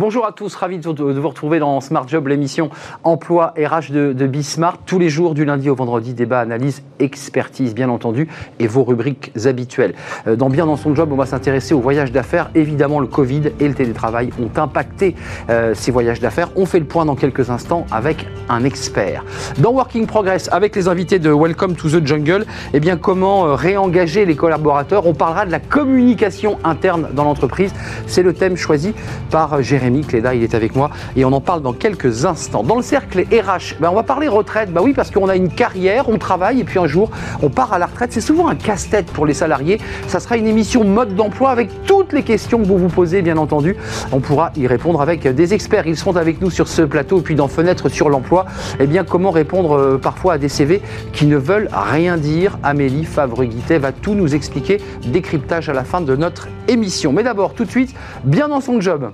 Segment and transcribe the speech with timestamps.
[0.00, 2.70] Bonjour à tous, ravi de vous retrouver dans Smart Job, l'émission
[3.04, 4.78] Emploi RH de, de Bismart.
[4.86, 8.26] Tous les jours, du lundi au vendredi, débat, analyse, expertise, bien entendu,
[8.58, 9.92] et vos rubriques habituelles.
[10.26, 12.50] Euh, dans Bien dans son job, on va s'intéresser au voyage d'affaires.
[12.54, 15.16] Évidemment, le Covid et le télétravail ont impacté
[15.50, 16.48] euh, ces voyages d'affaires.
[16.56, 19.22] On fait le point dans quelques instants avec un expert.
[19.58, 23.54] Dans Working Progress, avec les invités de Welcome to the Jungle, eh bien, comment euh,
[23.54, 25.06] réengager les collaborateurs?
[25.06, 27.74] On parlera de la communication interne dans l'entreprise.
[28.06, 28.94] C'est le thème choisi
[29.30, 32.62] par Jérémy Rémi Cléda, il est avec moi et on en parle dans quelques instants.
[32.62, 34.72] Dans le cercle RH, ben on va parler retraite.
[34.72, 37.10] Bah oui, parce qu'on a une carrière, on travaille et puis un jour
[37.42, 38.12] on part à la retraite.
[38.12, 39.80] C'est souvent un casse-tête pour les salariés.
[40.06, 43.36] Ça sera une émission mode d'emploi avec toutes les questions que vous vous posez, bien
[43.36, 43.74] entendu.
[44.12, 45.88] On pourra y répondre avec des experts.
[45.88, 48.46] Ils seront avec nous sur ce plateau et puis dans Fenêtre sur l'emploi.
[48.78, 50.82] Eh bien, comment répondre euh, parfois à des CV
[51.12, 52.58] qui ne veulent rien dire?
[52.62, 54.80] Amélie Favre-Guittet va tout nous expliquer.
[55.06, 57.12] Décryptage à la fin de notre émission.
[57.12, 59.10] Mais d'abord, tout de suite, bien dans son job.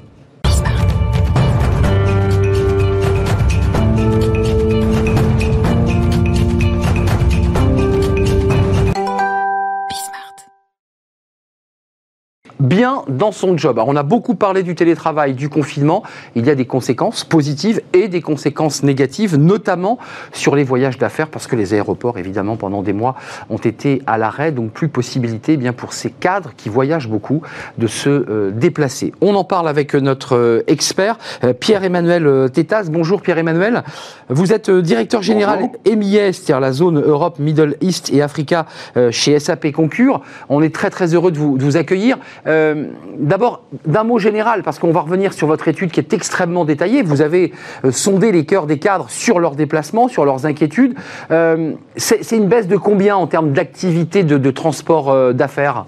[12.66, 13.78] Bien dans son job.
[13.78, 16.02] Alors on a beaucoup parlé du télétravail, du confinement.
[16.34, 19.98] Il y a des conséquences positives et des conséquences négatives, notamment
[20.32, 23.14] sur les voyages d'affaires, parce que les aéroports, évidemment, pendant des mois,
[23.50, 27.42] ont été à l'arrêt, donc plus possibilité eh bien pour ces cadres qui voyagent beaucoup
[27.78, 29.12] de se euh, déplacer.
[29.20, 32.88] On en parle avec notre euh, expert, euh, Pierre-Emmanuel Tétas.
[32.90, 33.84] Bonjour Pierre-Emmanuel.
[34.28, 38.66] Vous êtes directeur général MIS, c'est-à-dire la zone Europe, Middle East et Africa
[39.10, 40.22] chez SAP Concure.
[40.48, 42.18] On est très très heureux de vous, de vous accueillir.
[42.56, 42.86] Euh,
[43.18, 47.02] d'abord, d'un mot général, parce qu'on va revenir sur votre étude qui est extrêmement détaillée.
[47.02, 47.52] Vous avez
[47.84, 50.94] euh, sondé les cœurs des cadres sur leurs déplacements, sur leurs inquiétudes.
[51.30, 55.86] Euh, c'est une baisse de combien en termes d'activité de, transport d'affaires?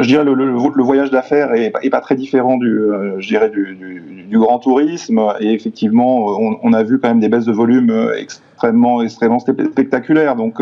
[0.00, 2.80] Je dirais le, le, voyage d'affaires est, pas très différent du,
[3.18, 5.20] je dirais du, grand tourisme.
[5.40, 6.26] Et effectivement,
[6.62, 10.36] on, a vu quand même des baisses de volume extrêmement, extrêmement spectaculaires.
[10.36, 10.60] Donc,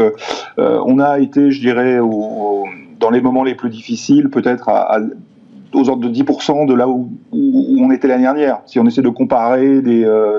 [0.59, 2.67] on a été, je dirais, au,
[3.01, 4.71] dans les moments les plus difficiles, peut-être
[5.73, 8.61] aux ordres de 10% de là où, on était l'année dernière.
[8.67, 10.39] Si on essaie de comparer des, euh,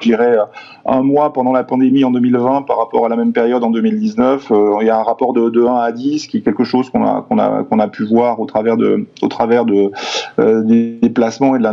[0.00, 0.36] je dirais,
[0.84, 4.50] un mois pendant la pandémie en 2020 par rapport à la même période en 2019,
[4.50, 6.90] euh, il y a un rapport de, de 1 à 10 qui est quelque chose
[6.90, 11.72] qu'on a, pu voir au travers euh, des déplacements et de la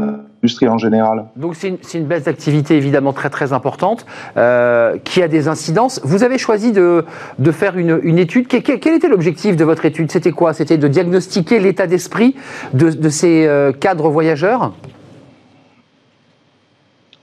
[1.35, 4.05] Donc c'est une, baisse d'activité évidemment très très importante
[4.37, 5.99] euh, qui a des incidences.
[6.03, 7.03] Vous avez choisi de,
[7.51, 8.47] faire une, étude.
[8.47, 10.11] Quel, était l'objectif de votre étude?
[10.11, 10.53] C'était quoi?
[10.53, 12.35] C'était de diagnostiquer l'état d'esprit
[12.73, 14.71] de, de, ces euh, cadres voyageurs?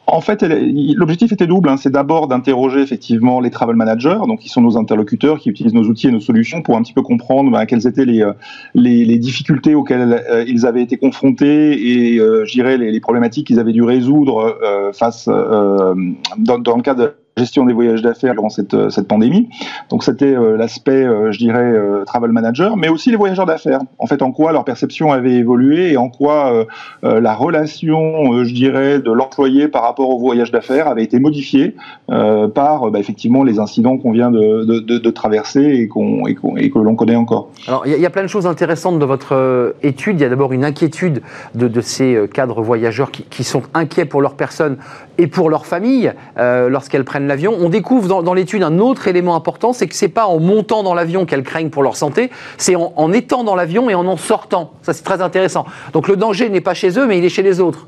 [0.06, 1.68] En fait, l'objectif était double.
[1.68, 1.76] Hein.
[1.76, 5.84] C'est d'abord d'interroger effectivement les travel managers, donc qui sont nos interlocuteurs, qui utilisent nos
[5.84, 8.32] outils et nos solutions pour un petit peu comprendre bah, quelles étaient les, euh,
[8.74, 13.00] les, les, difficultés auxquelles euh, ils avaient été confrontés et, euh, je dirais, les, les
[13.00, 18.00] problématiques qu'ils avaient dû résoudre euh, face dans, dans le cadre de gestion des voyages
[18.00, 19.50] d'affaires durant cette, euh, cette pandémie.
[19.90, 21.74] Donc c'était euh, l'aspect, euh, je dirais,
[22.06, 23.80] travel manager, mais aussi les voyageurs d'affaires.
[23.98, 26.66] En fait, en quoi leur perception avait évolué et en quoi
[27.02, 31.74] la relation, je dirais, de l'employé par rapport au voyage d'affaires avait été modifiée
[32.08, 37.16] par bah, effectivement les incidents qu'on vient de, traverser et, qu'on, et, que l'on connaît
[37.16, 37.50] encore.
[37.66, 40.20] Alors il y, a plein de choses intéressantes de votre étude.
[40.20, 41.22] Il y a d'abord une inquiétude
[41.54, 44.76] de, ces cadres voyageurs qui, qui, sont inquiets pour leur personne
[45.18, 47.56] et pour leur famille lorsqu'elles prennent l'avion.
[47.58, 50.94] On découvre dans, l'étude un autre élément important, c'est que c'est pas en montant dans
[50.94, 54.16] l'avion qu'elles craignent pour leur santé, c'est en, en étant dans l'avion et en en
[54.16, 54.72] sortant.
[54.82, 55.66] Ça, c'est très intéressant.
[55.92, 57.86] Donc le danger n'est pas chez eux, mais il est chez les autres.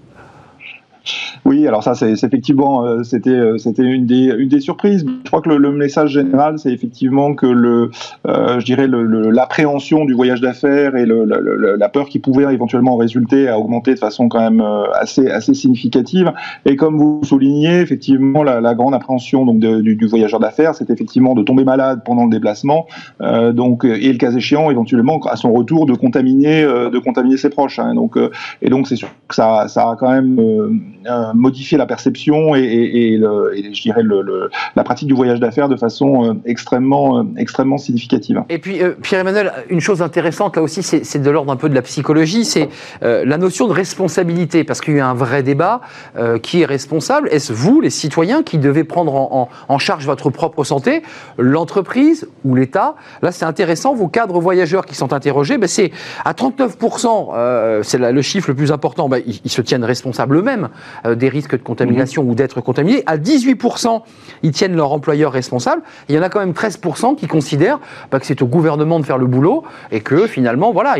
[1.44, 5.04] Oui, alors ça, c'est effectivement, euh, c'était euh, c'était une des une des surprises.
[5.24, 7.90] Je crois que le, message général, c'est effectivement que le,
[8.26, 13.58] euh, je dirais l'appréhension du voyage d'affaires et la peur qui pouvait éventuellement résulter a
[13.58, 14.64] augmenté de façon quand même
[14.94, 16.32] assez assez significative.
[16.66, 21.42] Et comme vous soulignez, effectivement, la, grande appréhension donc du, voyageur d'affaires, c'est effectivement de
[21.42, 22.86] tomber malade pendant le déplacement,
[23.52, 27.78] donc et le cas échéant, éventuellement à son retour, de contaminer de contaminer ses proches.
[27.78, 27.94] Hein.
[27.94, 28.18] Donc
[28.62, 30.38] et donc c'est sûr que ça ça a quand même
[31.34, 34.02] modifier la perception et, je dirais
[34.76, 38.42] la pratique du voyage d'affaires de façon euh, extrêmement, euh, extrêmement significative.
[38.48, 41.82] Et puis, Pierre-Emmanuel, une chose intéressante là aussi, c'est de l'ordre un peu de la
[41.82, 42.68] psychologie, c'est
[43.02, 45.80] la notion de responsabilité, parce qu'il y a un vrai débat.
[46.42, 51.02] qui est responsable Est-ce vous, les citoyens, qui devez prendre en, charge votre propre santé
[51.38, 52.94] L'entreprise ou l'État?
[53.22, 55.92] Là, c'est intéressant, vos cadres voyageurs qui sont interrogés, ben c'est
[56.24, 60.68] à 39%, c'est le chiffre le plus important, ben, ils, se tiennent responsables eux-mêmes
[61.16, 62.30] des risques de contamination mhm.
[62.30, 63.02] ou d'être contaminés.
[63.06, 64.02] À 18%,
[64.42, 65.82] ils tiennent leur employeur responsable.
[66.08, 67.80] il y en a quand même 13% qui considèrent
[68.10, 70.96] bah, que c'est au gouvernement de faire le boulot et que finalement, voilà.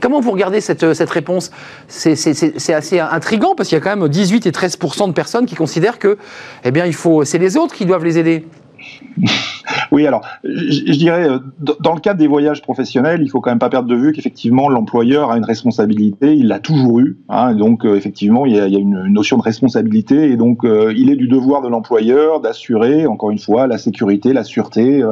[0.00, 1.50] comment vous regardez cette, cette réponse?
[1.88, 5.54] C'est assez intrigant parce qu'il y a quand même 18 et 13% de personnes qui
[5.54, 6.18] considèrent que,
[6.64, 8.46] eh bien, il faut, c'est les autres qui doivent les aider.
[9.92, 11.38] oui, alors, je, dirais, euh,
[11.80, 14.68] dans le cadre des voyages professionnels, il faut quand même pas perdre de vue qu'effectivement,
[14.68, 18.66] l'employeur a une responsabilité, il l'a toujours eu, hein, donc euh, effectivement, il y, a,
[18.66, 23.30] une, notion de responsabilité, et donc euh, il est du devoir de l'employeur d'assurer, encore
[23.30, 25.02] une fois, la sécurité, la sûreté,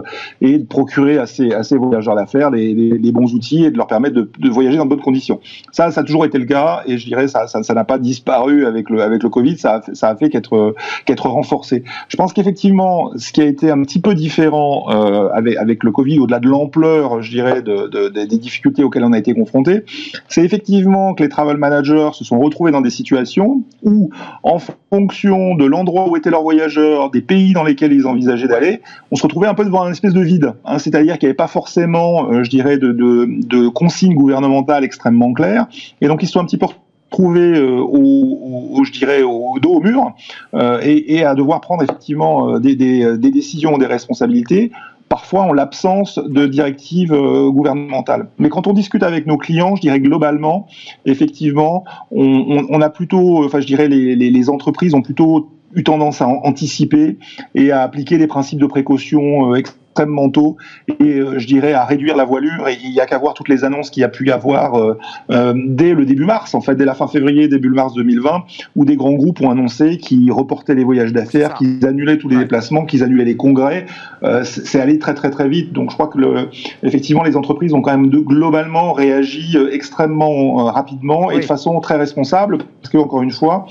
[0.41, 4.15] et de procurer à ces voyageurs d'affaires les, les, bons outils et de leur permettre
[4.15, 5.41] de, voyager dans de bonnes conditions.
[5.73, 7.99] Ça, ça a toujours été le cas, et je dirais, ça n'a ça, n'a pas
[7.99, 10.75] disparu avec le, avec le Covid, ça a, ça a fait qu'être
[11.05, 11.85] qu'être renforcé.
[12.09, 16.19] Je pense qu'effectivement, ce qui a été un petit peu différent euh, avec, le Covid,
[16.21, 19.85] au-delà de l'ampleur, je dirais, de, de, des difficultés auxquelles on a été confronté,
[20.29, 24.11] c'est effectivement que les travel managers se sont retrouvés dans des situations où,
[24.43, 24.59] en
[24.91, 29.17] fonction de l'endroit où étaient leurs voyageurs, des pays dans lesquels ils envisageaient d'aller, on
[29.17, 30.55] se retrouvait un peu devant une espèce de vide.
[30.65, 34.85] Hein, C'est-à-dire qu'il n'y avait pas forcément, euh, je dirais, de, de, de consignes gouvernementales
[34.85, 35.67] extrêmement claires,
[36.01, 36.67] et donc ils se sont un petit peu
[37.11, 40.13] trouver euh, au, je dirais, au dos au mur
[40.55, 44.71] euh, et, à devoir prendre effectivement euh, des, des, décisions, des responsabilités
[45.09, 48.29] parfois en l'absence de directives gouvernementales.
[48.39, 50.67] Mais quand on discute avec nos clients, je dirais globalement,
[51.07, 56.29] effectivement, on, a plutôt, enfin je dirais, les, les, entreprises ont plutôt eu tendance à
[56.29, 57.19] anticiper
[57.55, 59.55] et à appliquer des principes de précaution
[59.99, 60.57] extrêmement tôt
[61.01, 62.69] et euh, je dirais à réduire la voilure.
[62.69, 64.75] Et il n'y a qu'à voir toutes les annonces qu'il y a pu y avoir
[64.75, 64.97] euh,
[65.31, 68.45] euh, dès le début mars, en fait, dès la fin février, début mars 2020,
[68.77, 72.37] où des grands groupes ont annoncé qu'ils reportaient les voyages d'affaires, qu'ils annulaient tous les
[72.37, 73.87] déplacements, qu'ils annulaient les congrès.
[74.45, 75.73] c'est allé très très très vite.
[75.73, 76.49] Donc je crois que le,
[76.83, 81.97] effectivement les entreprises ont quand même de, globalement réagi extrêmement rapidement et de façon très
[81.97, 83.67] responsable, parce que encore une fois,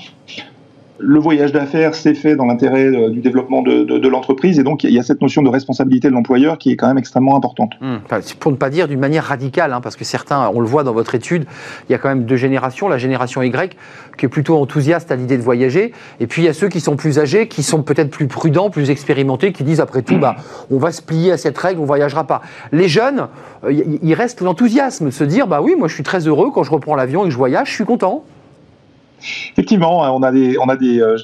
[0.98, 4.90] le voyage d'affaires s'est fait dans l'intérêt euh, du développement de, l'entreprise et donc il
[4.90, 7.72] y a cette notion de responsabilité de l'employeur qui est quand même extrêmement importante.
[7.82, 8.00] Hum,
[8.40, 10.92] pour ne pas dire d'une manière radicale, hein, parce que certains, on le voit dans
[10.92, 11.44] votre étude,
[11.88, 13.76] il y a quand même deux générations, la génération Y
[14.16, 16.80] qui est plutôt enthousiaste à l'idée de voyager, et puis il y a ceux qui
[16.80, 20.36] sont plus âgés, qui sont peut-être plus prudents, plus expérimentés, qui disent après tout, bah,
[20.70, 22.42] on va se plier à cette règle, on voyagera pas.
[22.72, 23.28] Les jeunes,
[23.64, 23.72] euh,
[24.02, 26.96] il reste l'enthousiasme se dire, bah oui, moi je suis très heureux quand je reprends
[26.96, 28.24] l'avion et que je voyage, je suis content.
[29.52, 31.16] Effectivement, hein, on a euh,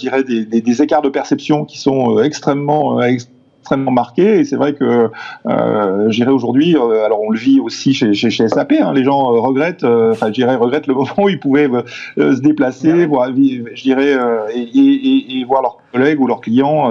[0.47, 3.17] des, écarts de perception qui sont euh, extrêmement, euh,
[3.65, 4.41] extrêmement marqué.
[4.41, 5.11] Et c'est vrai que,
[5.47, 9.05] euh, j'irai aujourd'hui, euh, alors on le vit aussi chez, chez, chez SAP, hein, les
[9.05, 11.71] gens euh, regrettent, euh, enfin, je dirais, regrettent le moment où ils pouvaient
[12.19, 14.17] se déplacer, voir, je dirais,
[14.55, 16.91] et, et, et, voir leurs collègues ou leurs clients,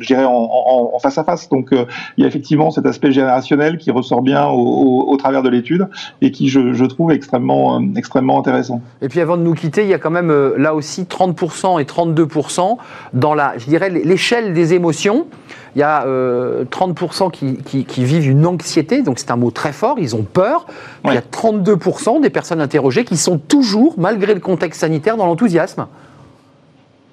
[0.00, 1.48] je dirais, en, en, en, face à face.
[1.48, 5.48] Donc, il y a effectivement cet aspect générationnel qui ressort bien au, au, travers de
[5.48, 5.88] l'étude
[6.20, 8.82] et qui, je, je, trouve, extrêmement, extrêmement intéressant.
[9.00, 11.84] Et puis, avant de nous quitter, il y a quand même là aussi 30% et
[11.84, 12.76] 32%
[13.14, 15.26] dans la, je dirais, l'échelle des émotions.
[15.74, 19.72] Il y a 30% euh, qui, qui, vivent une anxiété, donc c'est un mot très
[19.72, 20.66] fort, ils ont peur.
[21.04, 25.26] Il y a 32% des personnes interrogées qui sont toujours, malgré le contexte sanitaire, dans
[25.26, 25.86] l'enthousiasme.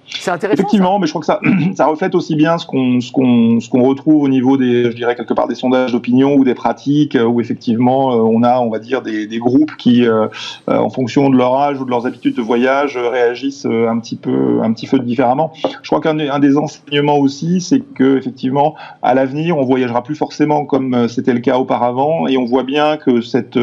[0.08, 0.62] C'est intéressant.
[0.62, 1.40] Effectivement, mais je crois que ça,
[1.76, 4.96] ça reflète aussi bien ce qu'on ce qu'on ce qu'on retrouve au niveau des, je
[4.96, 8.70] dirais quelque part des sondages d'opinion ou des pratiques où effectivement euh, on a, on
[8.70, 10.28] va dire des, des groupes qui, euh,
[10.70, 14.16] euh, en fonction de leur âge ou de leurs habitudes de voyage, réagissent un petit
[14.16, 15.54] peu un petit peu différemment.
[15.82, 20.16] Je crois qu'un un des enseignements aussi, c'est que effectivement à l'avenir on voyagera plus
[20.16, 23.60] forcément comme c'était le cas auparavant et on voit bien que cette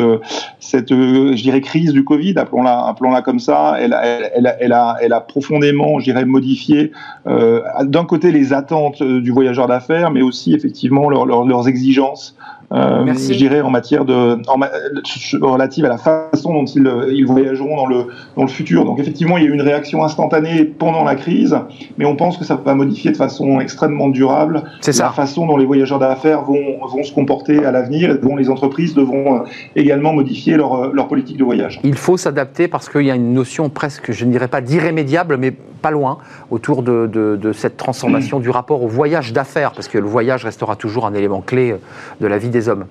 [0.59, 4.97] cette je dirais crise du Covid, appelons-la appelons-la comme ça, elle, elle, elle, elle a
[5.01, 6.91] elle a profondément, je dirais modifier
[7.27, 12.37] euh, d'un côté les attentes euh, du voyageur d'affaires, mais aussi effectivement leurs exigences
[12.73, 17.77] euh, je dirais, en matière de, en, relative à la façon dont ils, ils voyageront
[17.77, 18.85] dans le, dans le futur.
[18.85, 21.57] Donc effectivement, il y a eu une réaction instantanée pendant la crise,
[21.99, 24.63] mais on pense que ça va modifier de façon extrêmement durable
[25.03, 28.49] la façon dont les voyageurs d'affaires vont, vont se comporter à l'avenir et dont les
[28.51, 29.45] entreprises devront euh,
[29.77, 31.81] également modifier leur, euh, leur politique de voyage.
[31.85, 35.37] Il faut s'adapter parce qu'il y a une notion presque, je ne dirais pas d'irrémédiable,
[35.37, 36.19] mais pas loin,
[36.51, 38.43] autour de, de, de cette transformation mm.
[38.43, 41.75] du rapport au voyage d'affaires, parce que le voyage restera toujours un élément clé
[42.21, 42.87] de la vie des hommes.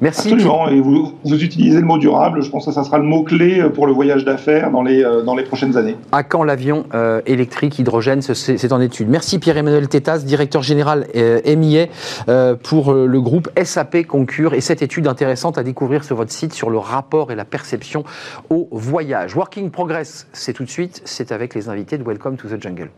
[0.00, 0.32] Merci.
[0.32, 0.68] Absolument.
[0.68, 2.42] Et vous, vous, utilisez le mot durable.
[2.42, 5.34] Je pense que ça sera le mot-clé pour le voyage d'affaires dans les, euh, dans
[5.34, 5.96] les prochaines années.
[6.12, 9.08] À quand l'avion euh, électrique, hydrogène C'est en étude.
[9.08, 11.86] Merci Pierre-Emmanuel Tétas, directeur général euh, MIA
[12.62, 14.54] pour le groupe SAP Concure.
[14.54, 18.04] Et cette étude intéressante à découvrir sur votre site sur le rapport et la perception
[18.50, 19.34] au voyage.
[19.34, 21.00] Working Progress, c'est tout de suite.
[21.04, 22.90] C'est avec les invités de Welcome to the Jungle.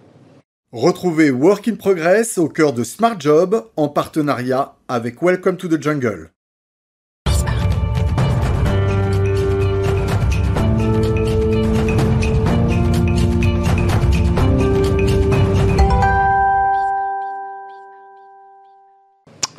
[0.72, 5.82] Retrouvez Work in Progress au cœur de Smart Job en partenariat avec Welcome to the
[5.82, 6.30] Jungle.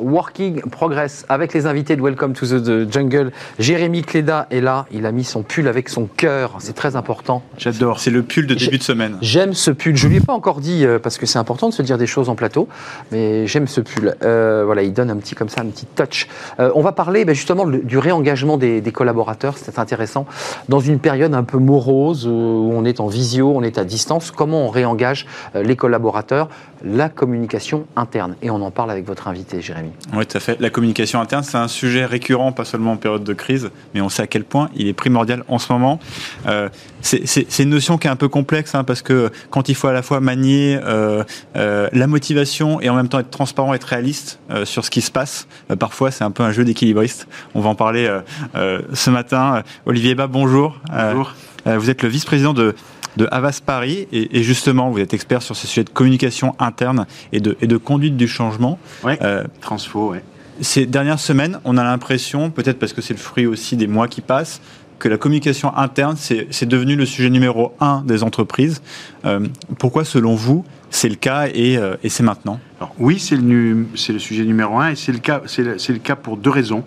[0.00, 3.32] Working Progress avec les invités de Welcome to the Jungle.
[3.58, 7.42] Jérémy Cléda est là, il a mis son pull avec son cœur, c'est très important.
[7.58, 9.18] J'adore, c'est le pull de début de semaine.
[9.20, 11.68] J'aime ce pull, je ne lui ai pas encore dit euh, parce que c'est important
[11.68, 12.68] de se dire des choses en plateau,
[13.12, 14.16] mais j'aime ce pull.
[14.22, 16.28] Euh, voilà, il donne un petit comme ça, un petit touch.
[16.58, 20.26] Euh, on va parler ben, justement du réengagement des, des collaborateurs, c'est intéressant.
[20.68, 24.30] Dans une période un peu morose où on est en visio, on est à distance,
[24.30, 26.48] comment on réengage les collaborateurs?
[26.82, 28.36] La communication interne.
[28.42, 29.89] Et on en parle avec votre invité, Jérémy.
[30.12, 30.60] Oui, tout à fait.
[30.60, 34.08] La communication interne, c'est un sujet récurrent, pas seulement en période de crise, mais on
[34.08, 36.00] sait à quel point il est primordial en ce moment.
[36.46, 36.68] Euh,
[37.02, 39.92] c'est une notion qui est un peu complexe, hein, parce que quand il faut à
[39.92, 41.24] la fois manier euh,
[41.56, 45.10] euh, la motivation et en même temps être transparent, être réaliste sur ce qui se
[45.10, 45.46] passe,
[45.78, 47.28] parfois c'est un peu un jeu d'équilibriste.
[47.54, 48.10] On va en parler
[48.92, 49.62] ce matin.
[49.86, 50.78] Olivier Bas, bonjour.
[50.90, 51.34] Bonjour.
[51.66, 52.74] vous êtes le vice-président de
[53.16, 54.08] de Havas Paris.
[54.12, 57.76] Et, justement, vous êtes expert sur ces sujets de communication interne et de, et de
[57.76, 58.78] conduite du changement.
[59.04, 60.18] Oui, euh, transfo, oui.
[60.60, 64.08] Ces dernières semaines, on a l'impression, peut-être parce que c'est le fruit aussi des mois
[64.08, 64.60] qui passent,
[64.98, 68.82] que la communication interne, c'est devenu le sujet numéro un des entreprises.
[69.24, 69.40] Euh,
[69.78, 72.60] pourquoi, selon vous, c'est le cas et, euh, et c'est maintenant?
[72.80, 76.16] Alors, Oui, c'est le, le, sujet numéro un et c'est le, cas, le, le cas
[76.16, 76.82] pour deux raisons.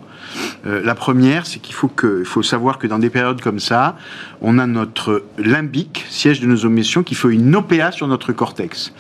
[0.66, 3.96] Euh, la première, c'est qu'il faut, que, faut savoir que dans des périodes comme ça,
[4.42, 8.94] on a notre limbique, siège de nos émotions, qui fait une OPA sur notre cortex.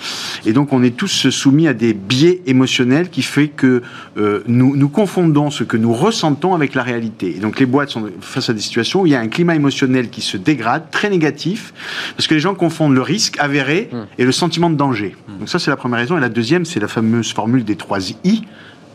[0.45, 3.81] Et donc, on est tous soumis à des biais émotionnels qui fait que
[4.17, 7.35] euh, nous, nous confondons ce que nous ressentons avec la réalité.
[7.35, 9.55] Et donc, les boîtes sont face à des situations où il y a un climat
[9.55, 11.73] émotionnel qui se dégrade, très négatif,
[12.15, 13.97] parce que les gens confondent le risque avéré hmm.
[14.17, 15.15] et le sentiment de danger.
[15.27, 15.39] Hmm.
[15.39, 16.17] Donc ça, c'est la première raison.
[16.17, 18.43] Et la deuxième, c'est la fameuse formule des trois I,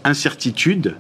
[0.05, 0.95] incertitude,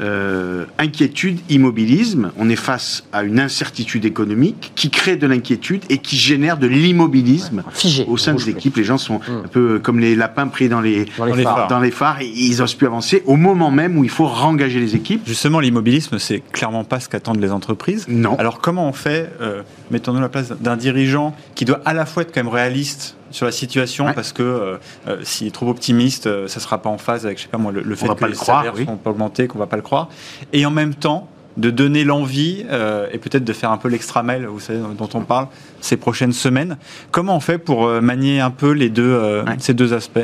[0.00, 2.30] euh, inquiétude, immobilisme.
[2.38, 6.68] On est face à une incertitude économique qui crée de l'inquiétude et qui génère de
[6.68, 7.64] l'immobilisme
[8.06, 8.76] au sein des équipes.
[8.76, 11.66] Les gens sont un peu comme les lapins pris dans les, dans les, phares.
[11.66, 14.78] Dans les phares et ils n'osent plus avancer au moment même où il faut rengager
[14.78, 15.22] les équipes.
[15.26, 18.06] Justement, l'immobilisme, c'est clairement pas ce qu'attendent les entreprises.
[18.08, 18.36] Non.
[18.38, 22.22] Alors comment on fait, euh, mettons-nous la place d'un dirigeant qui doit à la fois
[22.22, 26.26] être quand même réaliste sur la situation parce que euh, euh, s'il est trop optimiste,
[26.26, 28.24] euh, ça ne sera pas en phase avec je sais pas moi, le, fait que
[28.24, 30.08] les salaires ne vont pas augmenter, qu'on ne va pas le croire.
[30.52, 31.28] Et en même temps,
[31.58, 35.08] de donner l'envie euh, et peut-être de faire un peu l'extra mail, vous savez, dont
[35.12, 35.48] on parle
[35.80, 36.78] ces prochaines semaines.
[37.10, 40.20] Comment on fait pour euh, manier un peu les deux, euh, ces deux aspects?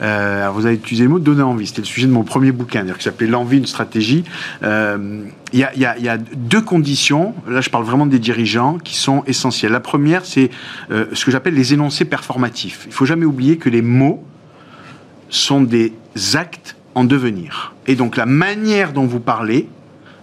[0.00, 1.66] Vous avez utilisé le mot donner envie.
[1.66, 4.24] C'était le sujet de mon premier bouquin, qui s'appelait L'envie, une stratégie.
[4.62, 9.72] Il y, y, a, deux conditions, là je parle vraiment des dirigeants, qui sont essentielles.
[9.72, 10.50] La première, c'est
[10.90, 12.84] ce que j'appelle les énoncés performatifs.
[12.86, 14.24] Il faut jamais oublier que les mots
[15.30, 15.92] sont des
[16.34, 17.74] actes en devenir.
[17.86, 19.68] Et donc la manière dont vous parlez,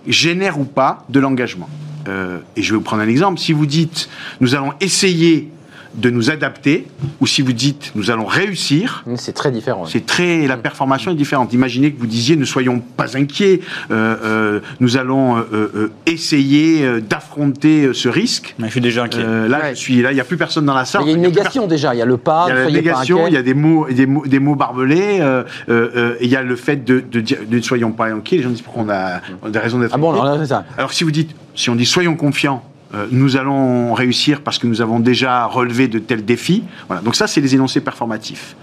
[0.08, 1.70] génère ou pas de l'engagement.
[2.08, 3.40] Euh, et je vais vous prendre un exemple.
[3.40, 5.52] Si vous dites, nous allons essayer
[5.96, 6.88] de nous adapter,
[7.20, 9.04] ou si vous dites nous allons réussir.
[9.16, 9.86] C'est très différent.
[9.86, 11.54] C'est très, la performation est différente.
[11.54, 17.94] Imaginez que vous disiez ne soyons pas inquiets, euh, euh, nous allons euh, essayer d'affronter
[17.94, 18.56] ce risque.
[18.60, 19.24] Mais je suis déjà inquiet.
[19.48, 21.02] là, je suis là, il n'y a plus personne dans la salle.
[21.04, 21.94] Il y a une négation déjà.
[21.94, 22.46] Il y a le pas.
[22.48, 23.28] Il y a la négation.
[23.28, 25.22] Il y a des mots, des mots, des mots barbelés.
[25.68, 28.38] il y a le fait de, dire ne soyons pas inquiets.
[28.38, 29.94] Les gens disent pourquoi on a, des raisons d'être.
[29.94, 30.66] Ah bon, alors, ça.
[30.78, 32.64] alors si vous dites, si on dit soyons confiants
[33.12, 36.64] nous allons réussir parce que nous avons déjà relevé de tels défis.
[36.88, 37.02] Voilà.
[37.02, 38.56] Donc ça, c'est les énoncés performatifs.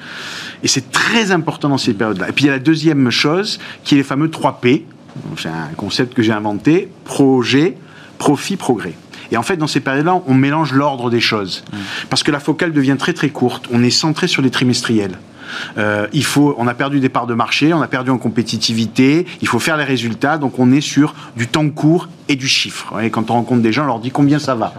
[0.62, 2.28] Et c'est très important dans ces périodes-là.
[2.28, 4.84] Et puis il y a la deuxième chose, qui est les fameux 3 P.
[5.36, 6.88] C'est un concept que j'ai inventé.
[7.04, 7.76] Projet,
[8.18, 8.94] profit, progrès.
[9.30, 11.64] Et en fait, dans ces périodes-là, on mélange l'ordre des choses.
[11.72, 11.76] Mmh.
[12.10, 13.66] Parce que la focale devient très très courte.
[13.70, 15.18] On est centré sur les trimestriels.
[15.76, 19.26] Euh, il faut, on a perdu des parts de marché, on a perdu en compétitivité,
[19.40, 23.00] il faut faire les résultats, donc on est sur du temps court et du chiffre.
[23.00, 24.74] Et quand on rencontre des gens, on leur dit combien ça va.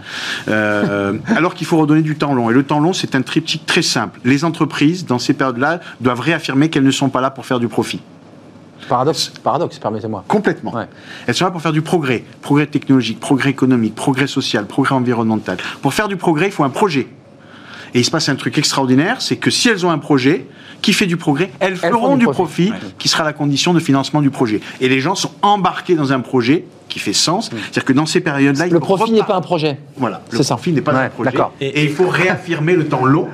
[0.48, 2.50] Euh, alors qu'il faut redonner du temps long.
[2.50, 4.20] Et le temps long, c'est un triptyque très simple.
[4.24, 7.68] Les entreprises, dans ces périodes-là, doivent réaffirmer qu'elles ne sont pas là pour faire du
[7.68, 8.00] profit.
[8.88, 10.24] Paradoxe, paradoxe permettez-moi.
[10.26, 10.74] Complètement.
[11.26, 12.24] Elles sont là pour faire du progrès.
[12.42, 15.58] Progrès technologique, progrès économique, progrès social, progrès environnemental.
[15.82, 17.08] Pour faire du progrès, il faut un projet.
[17.94, 20.46] Et il se passe un truc extraordinaire, c'est que si elles ont un projet
[20.82, 24.30] qui fait du progrès, elles, feront du, profit, qui sera la condition de financement du
[24.30, 24.60] projet.
[24.80, 27.50] Et les gens sont embarqués dans un projet qui fait sens.
[27.50, 29.78] C'est-à-dire que dans ces périodes-là, le profit n'est pas un projet.
[29.96, 31.30] Voilà, le profit n'est pas un projet.
[31.60, 33.28] Et, il faut réaffirmer le temps long.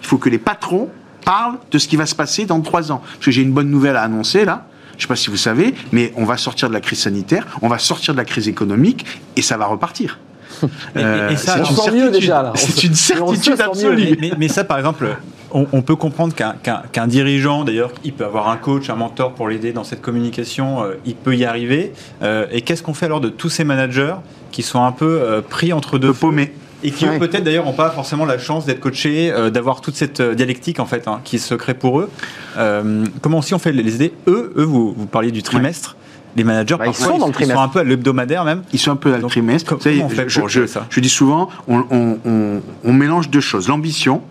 [0.00, 0.88] Il faut que les patrons
[1.24, 3.02] parlent de ce qui va se passer dans trois ans.
[3.04, 4.66] Parce que j'ai une bonne nouvelle à annoncer là.
[4.92, 7.46] Je ne sais pas si vous savez, mais on va sortir de la crise sanitaire,
[7.62, 10.18] on va sortir de la crise économique et ça va repartir.
[10.96, 14.18] Euh, ça, c'est une, déjà, C'est une certitude absolue.
[14.38, 15.08] Mais, ça, par exemple,
[15.52, 19.72] on, peut comprendre qu'un dirigeant, d'ailleurs, il peut avoir un coach, un mentor pour l'aider
[19.72, 21.92] dans cette communication, euh, il peut y arriver.
[22.22, 24.14] Euh, et qu'est-ce qu'on fait alors de tous ces managers
[24.50, 26.52] qui sont un peu pris entre deux paumés
[26.82, 30.20] et qui peut-être d'ailleurs n'ont pas forcément la chance d'être coachés, euh, d'avoir toute cette
[30.20, 32.10] euh, dialectique en fait hein, qui se crée pour eux.
[32.56, 34.12] Euh, comment aussi on fait les aider?
[34.26, 35.96] Eux, eux vous, vous parliez du trimestre.
[36.36, 37.54] Les managers, bah, ils, sont dans le trimestre.
[37.54, 38.62] ils sont un peu à l'hebdomadaire même.
[38.72, 39.76] Ils sont un peu à le trimestre.
[39.76, 43.40] Comment on fait je, pour je, ça je dis souvent, on, on, on mélange deux
[43.40, 43.68] choses.
[43.68, 44.22] L'ambition,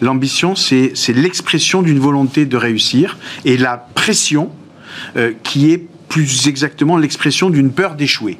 [0.00, 4.50] L'ambition, c'est l'expression d'une volonté de réussir et la pression
[5.16, 8.38] euh, qui est plus exactement l'expression d'une peur d'échouer.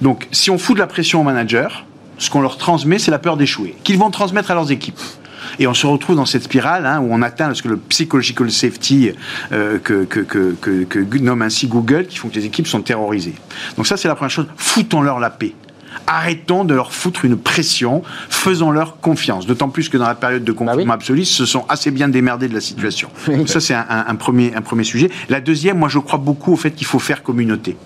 [0.00, 1.68] Donc, si on fout de la pression aux managers,
[2.18, 4.98] ce qu'on leur transmet, c'est la peur d'échouer, qu'ils vont transmettre à leurs équipes.
[5.58, 8.50] Et on se retrouve dans cette spirale hein, où on atteint ce que le psychological
[8.50, 9.12] safety
[9.52, 13.34] euh, que, que, que, que, nomme ainsi Google, qui font que les équipes sont terrorisées.
[13.76, 14.46] Donc ça, c'est la première chose.
[14.56, 15.54] Foutons-leur la paix.
[16.06, 19.46] Arrêtons de leur foutre une pression, faisons-leur confiance.
[19.46, 22.08] D'autant plus que dans la période de confinement bah absolu, ils se sont assez bien
[22.08, 23.10] démerdés de la situation.
[23.46, 25.10] Ça, c'est un, premier, un premier sujet.
[25.28, 27.76] La deuxième, moi, je crois beaucoup au fait qu'il faut faire communauté.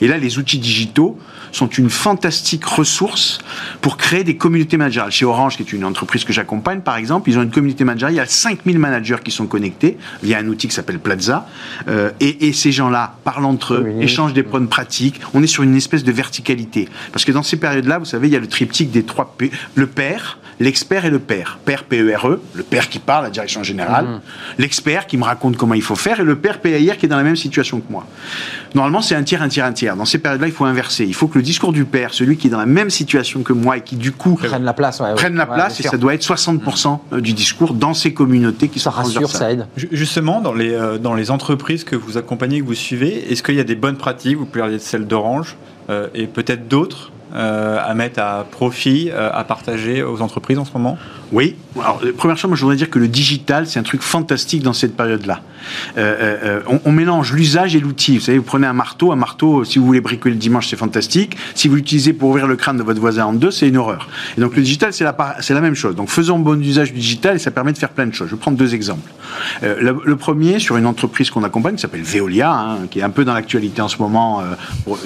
[0.00, 1.18] Et là, les outils digitaux
[1.54, 3.38] sont une fantastique ressource
[3.80, 5.12] pour créer des communautés managériales.
[5.12, 8.14] Chez Orange, qui est une entreprise que j'accompagne, par exemple, ils ont une communauté managériale.
[8.14, 11.46] Il y a 5000 managers qui sont connectés via un outil qui s'appelle Plaza.
[11.88, 15.20] Euh, et, ces gens-là parlent entre eux, échangent des bonnes pratiques.
[15.32, 16.88] On est sur une espèce de verticalité.
[17.12, 19.50] Parce que dans ces périodes-là, vous savez, il y a le triptyque des trois P.
[19.74, 21.58] Le père, l'expert et le père.
[21.64, 24.04] Père P-E-R-E, le père qui parle, la direction générale.
[24.04, 24.20] Mmh.
[24.58, 26.20] L'expert qui me raconte comment il faut faire.
[26.20, 28.06] Et le père P-A-I-R qui est dans la même situation que moi.
[28.74, 29.96] Normalement, c'est un tiers, un tiers, un tiers.
[29.96, 31.04] Dans ces périodes-là, il faut inverser.
[31.04, 33.52] Il faut que le discours du père, celui qui est dans la même situation que
[33.52, 36.24] moi et qui du coup prenne la place, prenne la place, et ça doit être
[36.24, 39.66] 60% euh, du discours dans ces communautés qui ça sont rassure, ça aide.
[39.76, 43.54] Justement, dans les euh, dans les entreprises que vous accompagnez, que vous suivez, est-ce qu'il
[43.54, 44.36] y a des bonnes pratiques?
[44.36, 45.56] Vous pouvez parler de celle d'Orange
[45.90, 50.96] euh, et peut-être d'autres à mettre à profit, à partager aux entreprises en ce moment?
[51.34, 51.56] Oui.
[51.76, 54.72] Alors, première chose, moi, je voudrais dire que le digital, c'est un truc fantastique dans
[54.72, 55.40] cette période-là.
[55.96, 58.18] Euh, euh, euh, on, mélange l'usage et l'outil.
[58.18, 60.76] Vous savez, vous prenez un marteau, un marteau, si vous voulez bricoler le dimanche, c'est
[60.76, 61.36] fantastique.
[61.54, 64.08] Si vous l'utilisez pour ouvrir le crâne de votre voisin en deux, c'est une horreur.
[64.36, 65.96] Et donc le digital, c'est la, même chose.
[65.96, 68.28] Donc faisons bon usage du digital et ça permet de faire plein de choses.
[68.28, 69.10] Je vais prendre deux exemples.
[69.62, 73.24] le, premier, sur une entreprise qu'on accompagne, qui s'appelle Veolia, hein, qui est un peu
[73.24, 74.42] dans l'actualité en ce moment
[74.84, 74.98] pour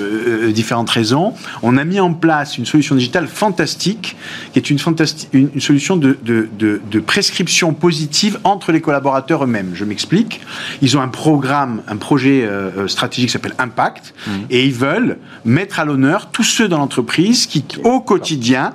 [0.49, 1.35] différentes raisons.
[1.63, 4.17] On a mis en place une solution digitale fantastique,
[4.53, 4.79] qui est une,
[5.61, 9.73] solution de, de, de prescription positive entre les collaborateurs eux-mêmes.
[9.75, 10.41] Je m'explique.
[10.83, 14.31] Ils ont un programme, un projet euh, euh, stratégique qui s'appelle Impact, mmh.
[14.51, 18.75] et ils veulent mettre à l'honneur tous ceux dans l'entreprise qui, au quotidien,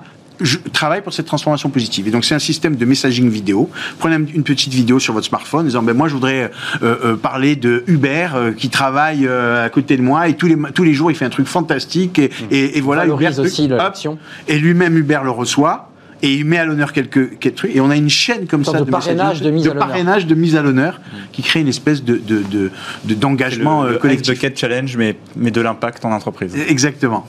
[0.73, 2.07] travaillent pour cette transformation positive.
[2.07, 3.69] Et donc c'est un système de messaging vidéo.
[3.99, 6.51] Prenez une petite vidéo sur votre smartphone en disant ben moi je voudrais
[6.81, 10.93] euh, parler de Hubert qui travaille à côté de moi et tous les tous les
[10.93, 12.45] jours il fait un truc fantastique et, mmh.
[12.51, 13.69] et, voilà Hubert, aussi
[14.47, 15.92] et lui-même Hubert le reçoit
[16.23, 17.75] et il met à l'honneur quelques, quelques, trucs.
[17.75, 20.55] Et on a une chaîne comme ça de, parrainage de, mise, de parrainage de mise
[20.55, 21.01] à l'honneur
[21.33, 22.21] qui crée une espèce de,
[23.03, 24.41] d'engagement de, de, collectif.
[24.41, 26.55] Le challenge, mais, mais de l'impact en entreprise.
[26.55, 27.27] Exactement.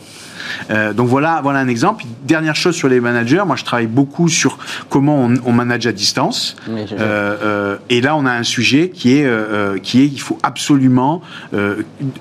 [0.71, 2.05] Euh, donc voilà, voilà un exemple.
[2.25, 6.57] Dernière chose sur les managers, moi je travaille beaucoup sur comment on, manage à distance.
[6.69, 11.23] Euh, euh, et là, on a un sujet qui est, qui est, il faut absolument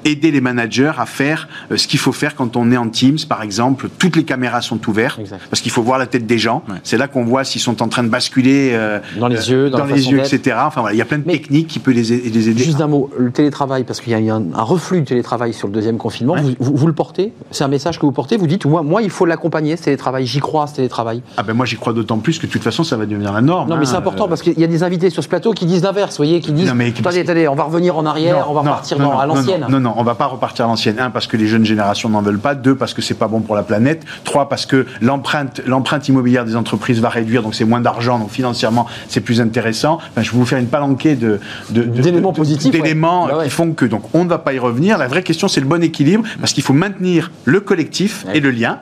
[0.06, 3.42] aider les managers à faire ce qu'il faut faire quand on est en Teams, par
[3.42, 3.90] exemple.
[3.98, 6.64] Toutes les caméras sont ouvertes parce qu'il faut voir la tête des gens.
[6.84, 8.78] C'est là qu'on voit s'ils sont en train de basculer
[9.18, 10.58] dans les yeux, dans, les yeux, etc.
[10.60, 12.64] Enfin voilà, il y a plein de techniques qui peuvent les, aider.
[12.64, 15.68] Juste un mot, le télétravail, parce qu'il y a eu un, reflux du télétravail sur
[15.68, 16.36] le deuxième confinement.
[16.60, 17.34] Vous, vous, le portez?
[17.52, 20.26] C'est un message que vous portez Vous dites, moi, moi il faut l'accompagner, ce télétravail.
[20.26, 21.22] J'y crois, ce télétravail.
[21.38, 23.42] Ah ben moi, j'y crois d'autant plus que de toute façon, ça va devenir la
[23.42, 23.70] norme.
[23.70, 24.00] Non, mais c'est hein.
[24.00, 26.40] important parce qu'il y a des invités sur ce plateau qui disent l'inverse, vous voyez,
[26.40, 29.26] qui disent, mais, attendez, attendez, on va revenir en arrière, on va repartir dans, à
[29.26, 29.66] l'ancienne.
[29.70, 31.00] Non, non, on va pas repartir à l'ancienne.
[31.00, 32.56] Un, parce que les jeunes générations n'en veulent pas.
[32.56, 34.06] Deux, parce que c'est pas bon pour la planète.
[34.24, 38.30] Trois, parce que l'empreinte, l'empreinte immobilière des entreprises va réduire, donc c'est moins d'argent, donc
[38.30, 40.00] financièrement, c'est plus intéressant.
[40.18, 44.04] je vais vous faire une palanquée de, d'éléments positifs, d'éléments bah qui font que donc
[44.14, 44.98] on ne va pas y revenir.
[44.98, 48.03] La vraie question, c'est le bon équilibre, parce qu'il faut maintenir le collectif
[48.34, 48.80] et le lien.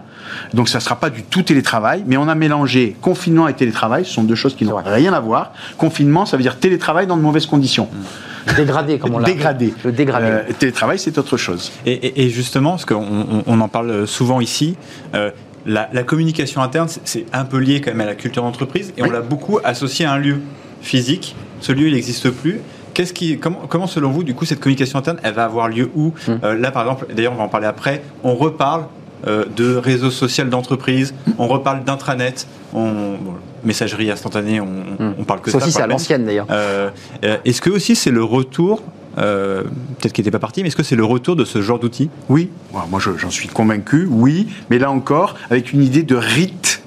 [0.54, 4.06] Donc ça ne sera pas du tout télétravail, mais on a mélangé confinement et télétravail,
[4.06, 5.54] ce sont deux choses qui n'ont rien à voir.
[5.78, 7.88] Confinement, ça veut dire télétravail dans de mauvaises conditions.
[7.92, 8.54] Mmh.
[8.58, 9.74] Dégradé, comme on l'a Dégradé.
[9.84, 10.26] Le dégradé.
[10.28, 11.72] Euh, télétravail, c'est autre chose.
[11.86, 14.76] Et, justement, parce qu'on on en parle souvent ici,
[15.14, 15.30] euh,
[15.66, 19.12] la, communication interne, c'est un peu lié quand même à la culture d'entreprise, et on
[19.12, 20.42] l'a beaucoup associé à un lieu
[20.82, 21.36] physique.
[21.60, 22.62] Ce lieu, il n'existe plus.
[22.96, 25.92] Qu'est-ce qui, comment, comment, selon vous, du coup, cette communication interne, elle va avoir lieu
[25.96, 26.08] où?
[26.08, 26.32] Mmh.
[26.44, 28.86] euh, Là, par exemple, d'ailleurs, on va en parler après, on reparle
[29.28, 33.18] euh, de réseaux sociaux d'entreprise, on reparle d'intranet, on,
[33.64, 35.16] messagerie instantanée, on, hmm.
[35.20, 35.58] on parle que ça.
[35.58, 36.48] aussi, c'est à l'ancienne d'ailleurs.
[36.50, 36.90] Euh,
[37.24, 38.82] euh, est-ce que aussi c'est le retour
[39.14, 42.10] peut-être qu'il n'était pas parti, mais est-ce que c'est le retour de ce genre d'outil
[42.30, 46.82] Oui, moi j'en suis convaincu, oui, mais là encore, avec une idée de rite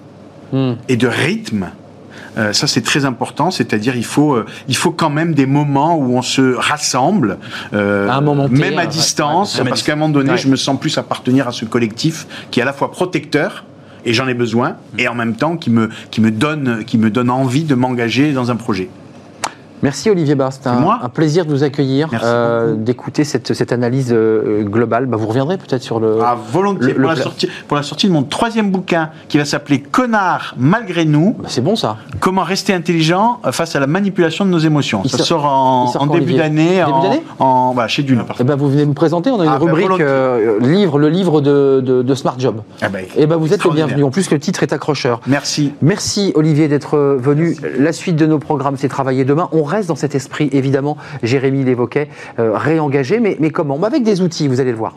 [0.53, 0.73] hmm.
[0.88, 1.68] et de rythme
[2.37, 3.51] euh, ça, c'est très important.
[3.51, 7.38] C'est-à-dire, il faut, euh, il faut quand même des moments où on se rassemble,
[7.73, 10.79] euh, à un moment même à distance, parce qu'à un moment donné, je me sens
[10.79, 13.64] plus appartenir à ce collectif qui est à la fois protecteur
[14.07, 17.09] et j'en ai besoin, et en même temps qui me, qui me, donne, qui me
[17.09, 18.90] donne envie de m'engager dans un projet.
[19.85, 24.62] Merci Olivier Barr, c'est un, plaisir de vous accueillir, euh, d'écouter cette, cette, analyse euh,
[24.62, 25.05] globale.
[25.05, 26.20] Bah, vous reviendrez peut-être sur le...
[26.25, 29.81] Ah, volontiers, pour, la sortie, pour, la sortie, de mon troisième bouquin qui va s'appeler
[29.81, 31.37] Connard malgré nous.
[31.38, 31.99] Bah, c'est bon ça.
[32.18, 35.05] Comment rester intelligent face à la manipulation de nos émotions.
[35.05, 36.83] ça sort, en, début d'année
[37.38, 38.20] en, chez Dune.
[38.20, 40.99] Et eh ben, vous venez nous présenter, on a une ah, bah, rubrique euh, livre,
[40.99, 42.62] le livre de, de, Smart Job.
[42.81, 44.03] Ah, et eh ben, vous êtes le bienvenu.
[44.03, 45.20] En plus, le titre est accrocheur.
[45.27, 45.75] Merci.
[45.83, 47.55] Merci Olivier d'être venu.
[47.79, 49.51] La suite de nos programmes, c'est travailler demain.
[49.53, 52.08] On dans cet esprit, évidemment, Jérémy l'évoquait,
[52.38, 53.78] euh, réengagé, mais, mais comment?
[53.78, 54.96] Bah, Avec des outils, vous allez le voir.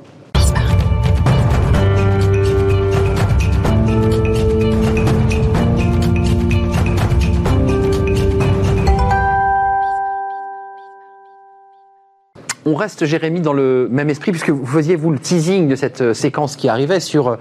[12.68, 16.02] On reste, Jérémy, dans le même esprit, puisque vous faisiez, vous, le teasing de cette
[16.02, 17.36] euh, séquence qui arrivait sur euh,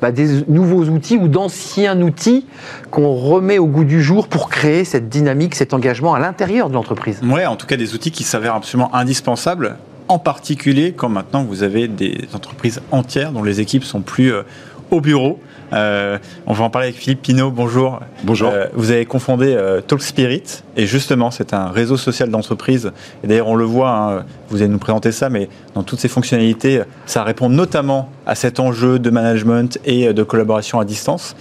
[0.00, 2.46] bah, des nouveaux outils ou d'anciens outils
[2.90, 6.74] qu'on remet au goût du jour pour créer cette dynamique, cet engagement à l'intérieur de
[6.74, 7.20] l'entreprise.
[7.22, 9.76] Oui, en tout cas des outils qui s'avèrent absolument indispensables,
[10.08, 14.42] en particulier quand maintenant vous avez des entreprises entières dont les équipes sont plus euh,
[14.90, 15.38] au bureau
[15.72, 17.50] euh, on va en parler avec Philippe Pinault.
[17.50, 18.00] Bonjour.
[18.24, 18.50] Bonjour.
[18.52, 22.92] Euh, vous avez confondé euh, Talk Spirit et justement, c'est un réseau social d'entreprise.
[23.22, 26.08] Et d'ailleurs, on le voit, hein, vous allez nous présenter ça, mais dans toutes ses
[26.08, 31.36] fonctionnalités, ça répond notamment à cet enjeu de management et de collaboration à distance.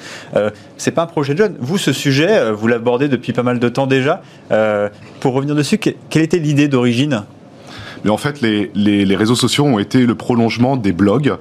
[0.78, 1.56] c'est pas un projet de jeune.
[1.60, 4.22] Vous, ce sujet, vous l'abordez depuis pas mal de temps déjà.
[5.20, 7.24] pour revenir dessus, quelle était l'idée d'origine
[8.04, 11.36] mais en fait, les, les, réseaux sociaux ont été le prolongement des blogs.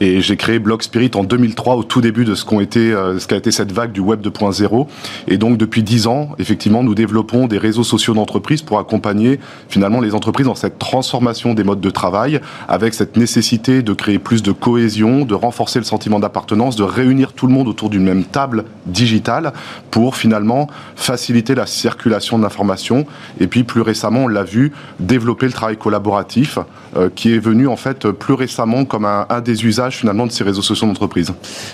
[0.00, 3.18] Et j'ai créé Blog Spirit en 2003, au tout début de ce qu'a été, euh,
[3.18, 4.86] ce été cette vague du Web 2.0.
[5.26, 10.00] Et donc, depuis dix ans, effectivement, nous développons des réseaux sociaux d'entreprise pour accompagner finalement
[10.00, 14.42] les entreprises dans cette transformation des modes de travail, avec cette nécessité de créer plus
[14.42, 18.24] de cohésion, de renforcer le sentiment d'appartenance, de réunir tout le monde autour d'une même
[18.24, 19.52] table digitale
[19.90, 23.06] pour finalement faciliter la circulation de l'information.
[23.40, 26.58] Et puis, plus récemment, on l'a vu, développer le travail collaboratif collaboratif
[26.96, 30.44] euh, qui est venu en fait plus récemment comme un, des usages finalement de ces
[30.44, 31.32] réseaux sociaux d'entreprise.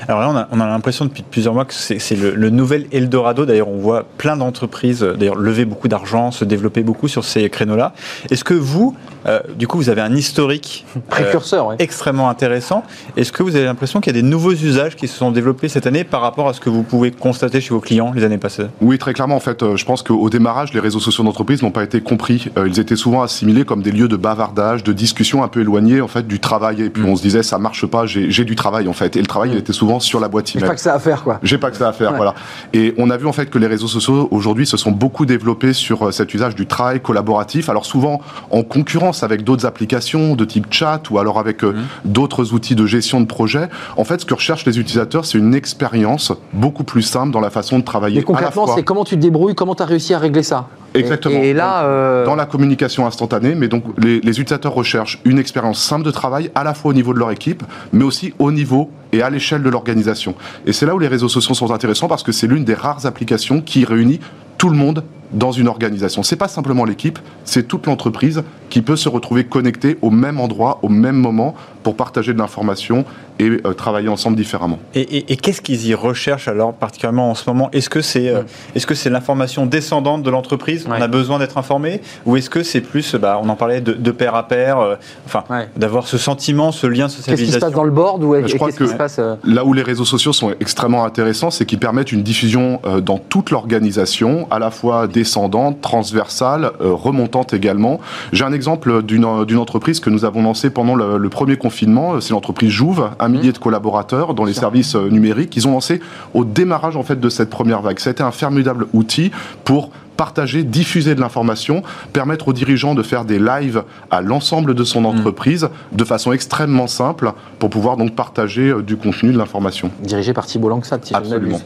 [0.08, 3.44] Alors là, on a, l'impression depuis plusieurs mois que c'est le, nouvel Eldorado.
[3.44, 7.92] D'ailleurs, on voit plein d'entreprises d'ailleurs lever beaucoup d'argent, se développer beaucoup sur ces créneaux-là.
[8.30, 12.84] Est-ce que vous, euh, du coup, vous avez un historique euh, précurseur extrêmement intéressant
[13.16, 15.68] Est-ce que vous avez l'impression qu'il y a des nouveaux usages qui se sont développés
[15.68, 18.38] cette année par rapport à ce que vous pouvez constater chez vos clients les années
[18.38, 18.66] passées?
[18.80, 19.36] Oui, très clairement.
[19.36, 22.46] En fait, je pense qu'au démarrage, les réseaux sociaux d'entreprise n'ont pas été compris.
[22.66, 26.08] Ils étaient souvent assimilés comme des lieux de bavardage, de discussion un peu éloignée en
[26.08, 26.82] fait du travail.
[26.82, 27.08] Et puis mm.
[27.08, 29.16] on se disait ça marche pas, j'ai du travail en fait.
[29.16, 30.62] Et le travail, il était souvent sur la boîte email.
[30.62, 31.38] J'ai pas que ça à faire quoi.
[31.42, 32.34] J'ai pas que ça à faire, voilà.
[32.72, 35.72] Et on a vu en fait que les réseaux sociaux aujourd'hui se sont beaucoup développés
[35.72, 37.68] sur euh, cet usage du travail collaboratif.
[37.68, 42.10] Alors souvent en concurrence avec d'autres applications de type chat ou alors avec euh, mm.
[42.10, 43.68] d'autres outils de gestion de projet.
[43.96, 47.50] En fait, ce que recherchent les utilisateurs, c'est une expérience beaucoup plus simple dans la
[47.50, 48.18] façon de travailler.
[48.18, 50.68] Mais concrètement, c'est comment tu te débrouilles, comment tu as réussi à régler ça?
[50.94, 51.40] Exactement.
[51.42, 55.82] Et, là, euh, dans la communication instantanée, mais donc les, les, utilisateurs recherchent une expérience
[55.82, 58.90] simple de travail à la fois au niveau de leur équipe, mais aussi au niveau
[59.12, 60.34] et à l'échelle de l'organisation.
[60.66, 63.06] Et c'est là où les réseaux sociaux sont intéressants parce que c'est l'une des rares
[63.06, 64.20] applications qui réunit
[64.58, 66.22] tout le monde dans une organisation.
[66.22, 70.78] C'est pas simplement l'équipe, c'est toute l'entreprise qui peut se retrouver connectée au même endroit,
[70.82, 73.04] au même moment, pour partager de l'information
[73.38, 74.78] et euh, travailler ensemble différemment.
[74.94, 77.70] Et, qu'est-ce qu'ils y recherchent alors, particulièrement en ce moment?
[77.72, 78.42] Est-ce que c'est euh,
[78.74, 80.86] est-ce que c'est l'information descendante de l'entreprise?
[80.88, 82.02] On a besoin d'être informé?
[82.26, 84.96] Ou est-ce que c'est plus, bah, on en parlait de, de pair à pair, euh,
[85.26, 85.44] enfin,
[85.76, 88.56] d'avoir ce sentiment, ce lien socialisation Qu'est-ce qui se passe dans le board ou Je
[88.56, 92.12] crois que se passe, là où les réseaux sociaux sont extrêmement intéressants, c'est qu'ils permettent
[92.12, 98.00] une diffusion dans toute l'organisation, à la fois descendante, transversale, remontante également.
[98.32, 102.20] J'ai un exemple d'une entreprise que nous avons lancée pendant le, premier confinement.
[102.20, 103.32] C'est l'entreprise Jouve, un mmh.
[103.32, 105.56] millier de collaborateurs dans les services euh, numériques.
[105.56, 106.00] Ils ont lancé
[106.34, 107.98] au démarrage en fait de cette première vague.
[107.98, 109.30] Ça a été un formidable outil
[109.64, 114.84] pour partager, diffuser de l'information, permettre aux dirigeants de faire des lives à l'ensemble de
[114.84, 115.06] son mmh.
[115.06, 119.90] entreprise de façon extrêmement simple pour pouvoir donc partager euh, du contenu, de l'information.
[120.02, 121.60] Dirigé par Thibault Langsat, si Absolument.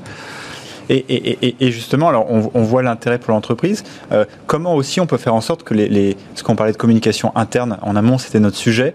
[0.88, 3.84] Et, justement, alors on, voit l'intérêt pour l'entreprise.
[4.12, 6.76] Euh, comment aussi on peut faire en sorte que les, les ce qu'on parlait de
[6.76, 8.94] communication interne en amont, c'était notre sujet.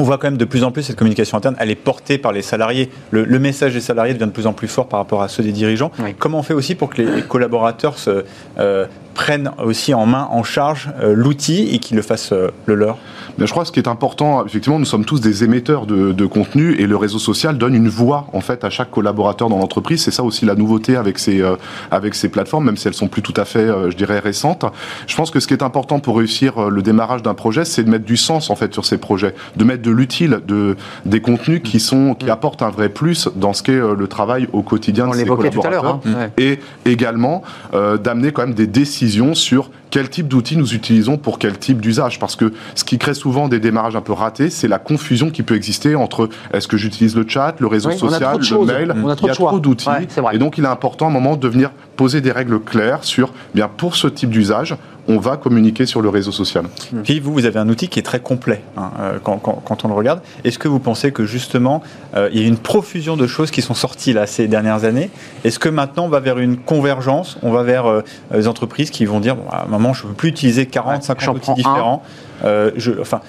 [0.00, 2.30] On voit quand même de plus en plus cette communication interne, elle est portée par
[2.30, 2.88] les salariés.
[3.10, 5.50] Le, message des salariés devient de plus en plus fort par rapport à ceux des
[5.50, 5.90] dirigeants.
[6.18, 8.24] Comment on fait aussi pour que les, collaborateurs se,
[8.60, 8.86] euh,
[9.18, 12.98] prennent aussi en main, en charge euh, l'outil et qu'ils le fassent euh, le leur?
[13.36, 16.26] Mais Je crois que ce qui est important, effectivement, nous sommes tous des émetteurs de,
[16.26, 20.04] contenu et le réseau social donne une voix en fait à chaque collaborateur dans l'entreprise.
[20.04, 21.56] C'est ça aussi la nouveauté avec ces, euh,
[21.90, 24.64] avec ces plateformes, même si elles sont plus tout à fait, je dirais, récentes.
[25.08, 27.90] Je pense que ce qui est important pour réussir le démarrage d'un projet, c'est de
[27.90, 31.60] mettre du sens en fait sur ces projets, de mettre de l'utile, de, des contenus
[31.62, 32.30] qui, sont, qui mm.
[32.30, 35.24] apportent un vrai plus dans ce qu'est euh, le travail au quotidien On de ces
[35.24, 35.62] collaborateurs.
[35.62, 36.30] Tout à l'heure, hein.
[36.38, 41.58] Et également d'amener quand même des décisions sur quel type d'outils nous utilisons pour quel
[41.58, 42.18] type d'usage?
[42.18, 45.42] Parce que ce qui crée souvent des démarrages un peu ratés, c'est la confusion qui
[45.42, 48.94] peut exister entre est-ce que j'utilise le chat, le réseau social, le mail.
[48.96, 49.88] On a trop il y a trop d'outils.
[50.32, 53.32] et donc, il est important à un moment de venir poser des règles claires sur,
[53.54, 54.76] bien, pour ce type d'usage,
[55.08, 56.66] on va communiquer sur le réseau social.
[57.02, 59.94] Puis vous, vous avez un outil qui est très complet hein, euh, quand, on le
[59.94, 60.20] regarde.
[60.44, 61.82] Est-ce que vous pensez que justement,
[62.14, 65.10] euh, il y a une profusion de choses qui sont sorties là ces dernières années?
[65.44, 67.38] Est-ce que maintenant on va vers une convergence?
[67.42, 68.02] On va vers euh,
[68.34, 71.02] les entreprises qui vont dire, bon, à un moment, je ne veux plus utiliser 40,
[71.02, 72.02] 50 outils différents.
[72.42, 73.20] je, enfin,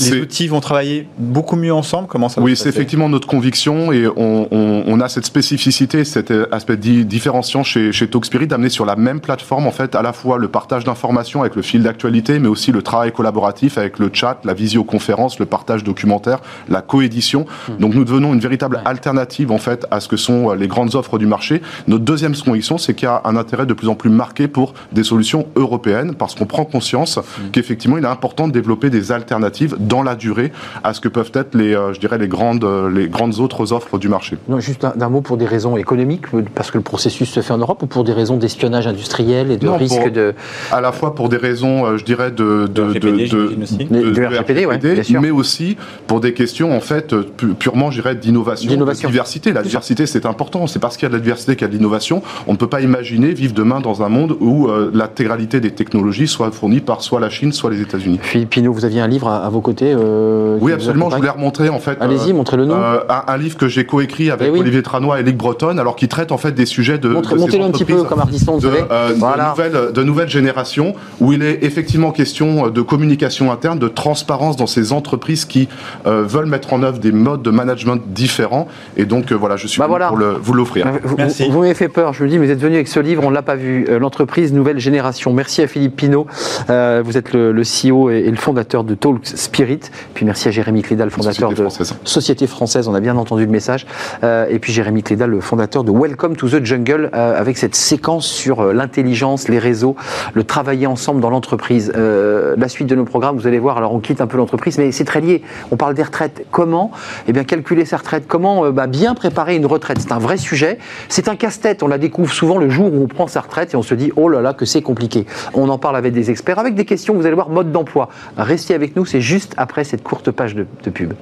[0.00, 4.06] les outils vont travailler beaucoup mieux ensemble Comment ça Oui, c'est effectivement notre conviction et
[4.16, 9.66] on, a cette spécificité, cet aspect différenciant chez, chez Talkspirit d'amener sur la même plateforme
[9.66, 12.82] en fait à la fois le partage d'informations avec le fil d'actualité, mais aussi le
[12.82, 17.46] travail collaboratif avec le chat, la visioconférence, le partage documentaire, la coédition.
[17.68, 17.76] Hmm.
[17.78, 21.18] Donc nous devenons une véritable alternative en fait à ce que sont les grandes offres
[21.18, 21.62] du marché.
[21.88, 24.74] Notre deuxième conviction, c'est qu'il y a un intérêt de plus en plus marqué pour
[24.92, 27.50] des solutions européennes parce qu'on prend conscience hmm.
[27.52, 30.52] qu'effectivement il est important de développer des alternatives dans la durée
[30.84, 33.72] à ce que peuvent être les, euh, je dirais, les grandes, euh, les grandes autres
[33.72, 34.36] offres du marché.
[34.48, 37.58] Non, juste d'un mot pour des raisons économiques, parce que le processus se fait en
[37.58, 40.34] Europe, ou pour des raisons d'espionnage industriel et de risque de...
[40.72, 42.66] À la fois pour des raisons, euh, je dirais, de...
[42.66, 45.20] de, RGPD, de, de, RGPD, bien sûr.
[45.20, 47.14] mais aussi pour des questions, en fait,
[47.58, 49.52] purement, je dirais, d'innovation, de diversité.
[49.52, 50.66] La diversité, c'est important.
[50.66, 52.22] C'est parce qu'il y a de la diversité qu'il y a de l'innovation.
[52.46, 56.50] On ne peut pas imaginer vivre demain dans un monde où l'intégralité des technologies soit
[56.50, 58.18] fournie par soit la Chine, soit les États-Unis.
[58.22, 61.10] Philippe Pinot, vous aviez un livre à vos côtés euh, oui, absolument.
[61.10, 61.98] Je voulais remontrer en fait.
[62.00, 62.76] Allez-y, euh, montrez le nom.
[62.76, 66.08] Euh, un, livre que j'ai coécrit avec eh Olivier Tranois et Luc Breton, alors qui
[66.08, 67.08] traite en fait des sujets de.
[67.08, 71.64] Montrez-le un petit peu comme Ardisson, de, de, nouvelles, de nouvelles générations, où il est
[71.64, 75.68] effectivement question de communication interne, de transparence dans ces entreprises qui
[76.04, 78.68] veulent mettre en œuvre des modes de management différents.
[78.96, 80.86] Et donc voilà, je suis bah pour le, vous l'offrir.
[81.02, 81.16] Vous,
[81.50, 82.12] vous m'avez fait peur.
[82.12, 83.86] Je me dis, mais vous êtes venu avec ce livre, on l'a pas vu.
[83.98, 85.32] L'entreprise nouvelle génération.
[85.32, 86.26] Merci à Philippe Pinault.
[86.68, 89.16] vous êtes le, le CEO et, et, le fondateur de Talk
[89.56, 89.80] Spirit.
[90.12, 91.66] Puis merci Jérémy Clédal, fondateur de
[92.04, 93.86] Société Française, on a bien entendu le message.
[94.22, 97.74] Euh, et puis Jérémy Clédal, le fondateur de Welcome to the Jungle, euh, avec cette
[97.74, 99.96] séquence sur euh, l'intelligence, les réseaux,
[100.34, 101.90] le travailler ensemble dans l'entreprise.
[101.96, 104.92] la suite de nos programmes, vous allez voir, alors on quitte un peu l'entreprise, mais
[104.92, 105.40] c'est très lié.
[105.70, 106.44] On parle des retraites.
[106.50, 106.90] Comment?
[107.26, 109.96] Eh bien, calculer sa retraite Comment bah, bien préparer une retraite?
[110.02, 110.76] C'est un vrai sujet.
[111.08, 111.82] C'est un casse-tête.
[111.82, 114.12] On la découvre souvent le jour où on prend sa retraite et on se dit,
[114.16, 115.24] oh là là, que c'est compliqué.
[115.54, 118.10] On en parle avec des experts, avec des questions, vous allez voir, mode d'emploi.
[118.36, 121.14] Restez avec nous, c'est juste après cette courte page de, pub.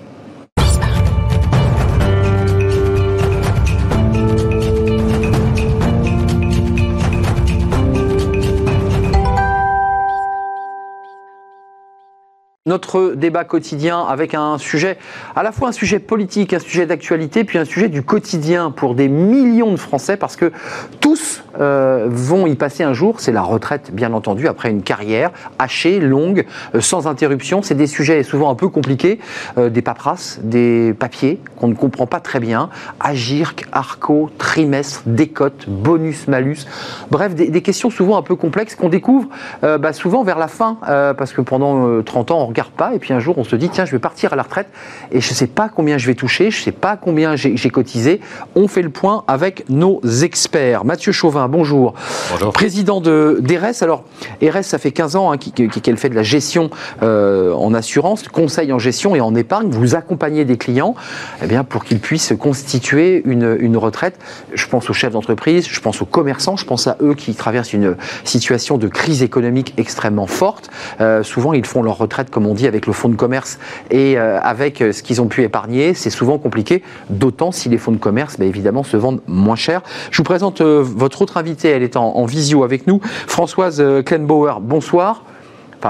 [12.66, 14.96] Notre débat quotidien avec un sujet,
[15.37, 18.94] à la fois un sujet politique, un sujet d'actualité, puis un sujet du quotidien pour
[18.94, 20.50] des millions de Français, parce que
[20.98, 25.31] tous euh, vont y passer un jour, c'est la retraite bien entendu, après une carrière
[25.59, 27.61] hachée, longue, euh, sans interruption.
[27.61, 29.20] C'est des sujets souvent un peu compliqués,
[29.59, 35.68] euh, des paperasses, des papiers qu'on ne comprend pas très bien, Agirc, Arco, trimestre, décote,
[35.68, 36.64] bonus, malus,
[37.11, 39.29] bref, des, questions souvent un peu complexes qu'on découvre
[39.62, 43.19] bah, souvent vers la fin, parce que pendant 30 ans, regarde pas, et puis un
[43.19, 44.69] jour on se dit, tiens, je vais partir à la retraite,
[45.11, 47.71] et je ne sais pas combien je vais toucher, je ne sais pas combien j'ai
[47.71, 48.21] cotisé.
[48.55, 50.85] On fait le point avec nos experts.
[50.85, 51.95] Mathieu Chauvin, bonjour.
[52.31, 52.53] Bonjour.
[52.53, 53.83] Président de d'ERES.
[53.83, 54.05] Alors,
[54.40, 56.71] ERES, ça fait 15 ans hein, qu'elle fait de la gestion
[57.03, 59.71] euh, en assurance, conseil en gestion et en épargne.
[59.71, 60.95] Vous accompagnez des clients
[61.43, 64.19] eh bien, pour qu'ils puissent constituer une, une retraite.
[64.53, 67.73] Je pense aux chefs d'entreprise, je pense aux commerçants, je pense à eux qui traversent
[67.73, 70.71] une situation de crise économique extrêmement forte.
[71.01, 73.59] Euh, souvent, ils font leur retraite comme on dit, avec le fonds de commerce
[73.91, 77.79] et euh, avec euh, ce qu'ils ont pu épargner, c'est souvent compliqué, d'autant si les
[77.79, 79.83] fonds de commerce, ben, évidemment, se vendent moins cher.
[80.11, 83.83] Je vous présente euh, votre autre invitée, elle est en, en visio avec nous, Françoise
[84.05, 84.61] Klenbauer.
[84.61, 85.25] Bonsoir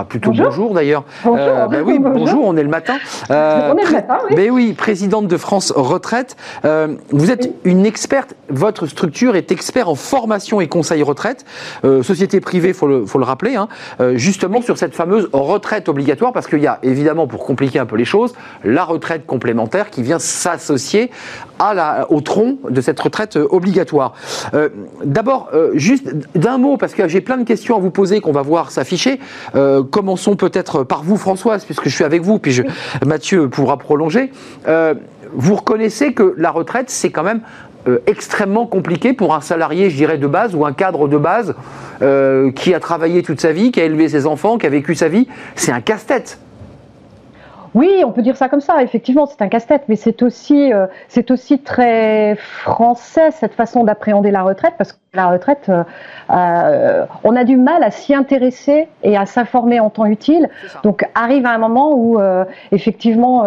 [0.02, 1.04] plutôt bonjour, d'ailleurs.
[1.22, 2.44] Bonjour, euh, ben oui, bonjour.
[2.44, 2.96] on est le matin.
[3.30, 4.35] Euh, on est le matin, oui.
[4.35, 6.37] Ben oui, présidente de France Retraite.
[6.64, 11.44] Euh, vous êtes une experte, votre structure est expert en formation et conseil retraite,
[12.02, 13.68] société privée, il faut le, faut le rappeler, hein,
[14.14, 17.96] justement sur cette fameuse retraite obligatoire, parce qu'il y a évidemment, pour compliquer un peu
[17.96, 21.11] les choses, la retraite complémentaire qui vient s'associer
[21.59, 24.14] à la, au tronc de cette retraite obligatoire.
[25.05, 28.43] D'abord, juste d'un mot, parce que j'ai plein de questions à vous poser qu'on va
[28.43, 29.21] voir s'afficher
[29.90, 32.62] commençons peut-être par vous, Françoise, puisque je suis avec vous, puis je,
[33.05, 34.33] Mathieu pourra prolonger.
[34.69, 34.95] Euh,
[35.33, 37.40] vous reconnaissez que la retraite, c'est quand même
[37.88, 41.55] euh, extrêmement compliqué pour un salarié, je dirais, de base, ou un cadre de base,
[42.03, 44.95] euh, qui a travaillé toute sa vie, qui a élevé ses enfants, qui a vécu
[44.95, 45.29] sa vie.
[45.55, 46.38] C'est un casse-tête.
[47.74, 48.82] Oui, on peut dire ça comme ça.
[48.82, 54.30] Effectivement, c'est un casse-tête, mais c'est aussi, euh, c'est aussi très français cette façon d'appréhender
[54.30, 55.82] la retraite, parce que la retraite, euh,
[56.30, 60.48] euh, on a du mal à s'y intéresser et à s'informer en temps utile.
[60.84, 62.18] Donc, arrive à un moment où
[62.70, 63.42] effectivement,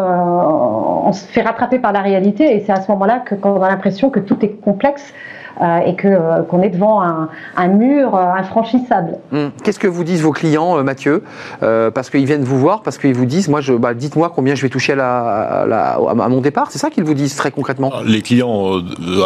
[1.05, 3.61] on se fait rattraper par la réalité, et c'est à ce moment-là que quand on
[3.61, 5.13] a l'impression que tout est complexe.
[5.61, 9.17] Euh, et que euh, qu'on est devant un, un mur euh, infranchissable.
[9.33, 9.49] Hum.
[9.63, 11.23] Qu'est-ce que vous disent vos clients, Mathieu?
[11.59, 14.61] Parce qu'ils viennent vous voir, parce qu'ils vous disent, moi, je, bah, dites-moi combien je
[14.61, 16.67] vais toucher à, la, à, mon départ.
[16.69, 17.91] C'est ça qu'ils vous disent très concrètement?
[18.05, 18.81] Les clients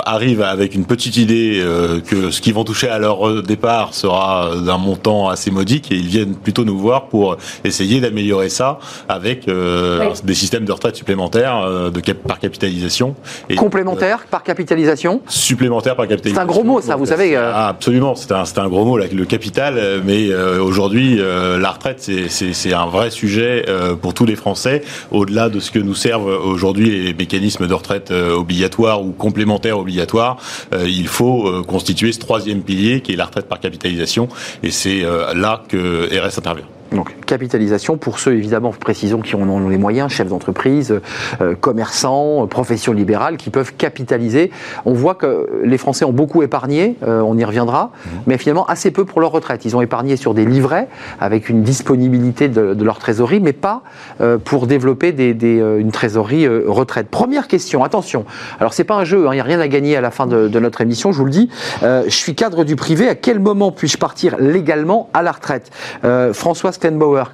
[0.05, 1.61] arrivent avec une petite idée
[2.07, 6.07] que ce qu'ils vont toucher à leur départ sera d'un montant assez modique et ils
[6.07, 12.11] viennent plutôt nous voir pour essayer d'améliorer ça avec des systèmes de retraite supplémentaires de
[12.13, 13.15] par capitalisation.
[13.49, 15.21] Et, Complémentaires par capitalisation?
[15.27, 17.35] Supplémentaires par capitalisation c'est un gros mot, ça, vous savez.
[17.35, 17.51] Euh.
[17.53, 19.75] Ah, absolument, c'est un, un, gros mot, le capital.
[19.77, 23.65] Euh, mais euh, aujourd'hui, la retraite, c'est un vrai sujet
[24.01, 24.83] pour tous les Français.
[25.11, 30.37] Au-delà de ce que nous servent aujourd'hui les mécanismes de retraite obligatoires ou complémentaires obligatoires,
[30.85, 34.27] il faut constituer ce troisième pilier qui est la retraite par capitalisation.
[34.63, 35.03] Et c'est
[35.33, 36.65] là que RS intervient.
[36.91, 40.99] Donc capitalisation pour ceux évidemment, précisons qui en ont les moyens, chefs d'entreprise,
[41.39, 44.51] euh, commerçants, professions libérales qui peuvent capitaliser.
[44.83, 48.09] On voit que les Français ont beaucoup épargné, euh, on y reviendra, mmh.
[48.27, 49.63] mais finalement assez peu pour leur retraite.
[49.63, 50.89] Ils ont épargné sur des livrets
[51.21, 53.83] avec une disponibilité de, leur trésorerie, mais pas
[54.19, 55.31] euh, pour développer des,
[55.79, 57.07] une trésorerie retraite.
[57.07, 58.25] Première question, attention.
[58.59, 60.27] Alors c'est pas un jeu, hein, il n'y a rien à gagner à la fin
[60.27, 61.13] de, de notre émission.
[61.13, 61.49] Je vous le dis.
[61.81, 63.07] je suis cadre du privé.
[63.07, 65.71] À quel moment puis-je partir légalement à la retraite?
[66.33, 66.79] Françoise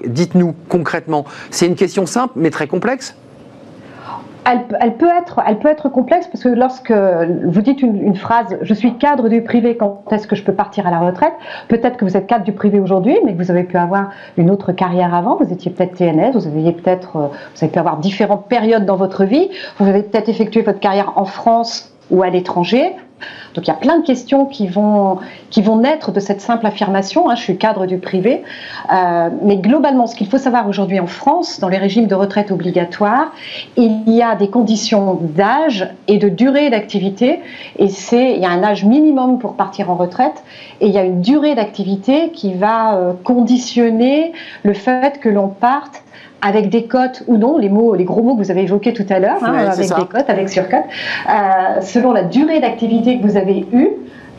[0.06, 3.16] Dites-nous concrètement, c'est une question simple mais très complexe
[4.80, 5.08] elle, peut
[5.68, 10.04] être, complexe parce que lorsque vous dites une, phrase, je suis cadre du privé, quand
[10.12, 11.34] est-ce que je peux partir à la retraite?
[11.68, 14.50] Peut-être que vous êtes cadre du privé aujourd'hui, mais que vous avez pu avoir une
[14.50, 15.36] autre carrière avant.
[15.36, 18.96] Vous étiez peut-être TNS, vous aviez peut-être, euh, vous avez pu avoir différentes périodes dans
[18.96, 19.50] votre vie.
[19.80, 22.96] Vous avez peut-être effectué votre carrière en France ou à l'étranger.
[23.54, 25.20] Donc il y a plein de questions qui vont,
[25.82, 28.44] naître de cette simple affirmation, hein, je suis cadre du privé.
[28.94, 32.52] Euh, mais globalement, ce qu'il faut savoir aujourd'hui en France, dans les régimes de retraite
[32.52, 33.32] obligatoires,
[33.76, 37.40] il y a des conditions d'âge et de durée d'activité.
[37.78, 40.44] Et c'est, il y a un âge minimum pour partir en retraite
[40.80, 45.48] et il y a une durée d'activité qui va euh, conditionner le fait que l'on
[45.48, 46.04] parte
[46.42, 49.06] avec des cotes ou non, les mots, les gros mots que vous avez évoqués tout
[49.10, 50.86] à l'heure, hein, avec des cotes, avec surcotes,
[51.30, 53.90] euh, selon la durée d'activité que vous avez eue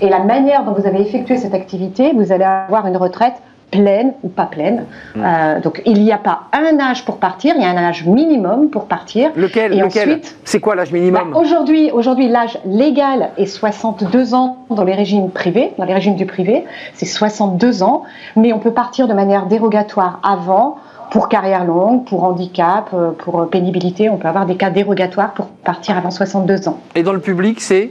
[0.01, 3.35] et la manière dont vous avez effectué cette activité, vous allez avoir une retraite
[3.71, 4.87] pleine ou pas pleine.
[5.15, 5.23] Mm.
[5.25, 8.07] Euh, donc il n'y a pas un âge pour partir, il y a un âge
[8.07, 9.31] minimum pour partir.
[9.37, 14.65] Lequel Et ensuite, C'est quoi l'âge minimum bah, Aujourd'hui, aujourd'hui l'âge légal est 62 ans
[14.71, 18.05] dans les régimes privés, dans les régimes du privé, c'est 62 ans,
[18.37, 20.79] mais on peut partir de manière dérogatoire avant
[21.11, 25.47] pour carrière longue, pour handicap, euh, pour pénibilité, on peut avoir des cas dérogatoires pour
[25.47, 26.79] partir avant 62 ans.
[26.95, 27.91] Et dans le public, c'est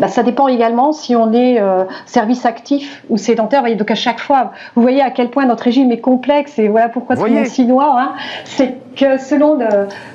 [0.00, 3.64] bah, ça dépend également si on est euh, service actif ou sédentaire.
[3.76, 6.88] Donc à chaque fois, vous voyez à quel point notre régime est complexe et voilà
[6.88, 7.96] pourquoi c'est si noir.
[7.96, 8.12] Hein.
[8.44, 9.58] C'est que selon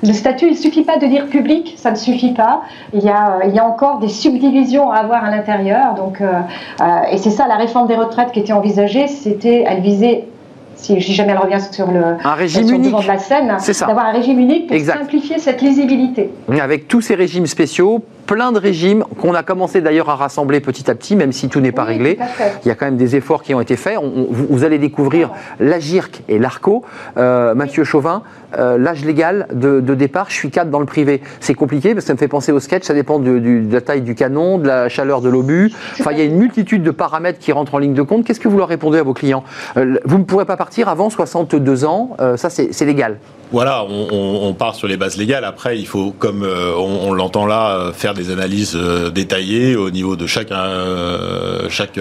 [0.04, 2.62] le, statut, il ne suffit pas de dire public, ça ne suffit pas.
[2.94, 5.96] Il y a, il y a encore des subdivisions à avoir à l'intérieur.
[5.96, 6.42] Donc, euh,
[7.12, 9.08] et c'est ça la réforme des retraites qui était envisagée.
[9.08, 10.26] C'était, elle visait
[10.86, 12.96] si, jamais elle revient sur le, un régime unique.
[12.96, 16.32] de la scène, d'avoir un régime unique pour simplifier cette lisibilité.
[16.62, 20.90] Avec tous ces régimes spéciaux, plein de régimes qu'on a commencé d'ailleurs à rassembler petit
[20.90, 22.18] à petit, même si tout n'est pas réglé.
[22.64, 23.98] Il y a quand même des efforts qui ont été faits.
[24.02, 26.84] vous, allez découvrir l'AGIRC et l'ARCO.
[27.18, 28.24] Euh, Mathieu Chauvin,
[28.58, 31.22] euh, l'âge légal de, départ, je suis cadre dans le privé.
[31.40, 34.02] C'est compliqué parce que ça me fait penser au sketch, ça dépend de la taille
[34.02, 35.72] du canon, de la chaleur de l'obus.
[36.00, 38.26] Enfin, il y a une multitude de paramètres qui rentrent en ligne de compte.
[38.26, 39.44] Qu'est-ce que vous leur répondez à vos clients?
[39.78, 43.18] Euh, Vous ne pourrez pas partir avant 62 ans, ça c'est légal.
[43.52, 45.46] Voilà, on, part sur les bases légales.
[45.46, 49.90] Après, il faut, comme euh, on, l'entend là, euh, faire des analyses euh, détaillées au
[49.92, 50.52] niveau de chaque.
[51.70, 51.98] chaque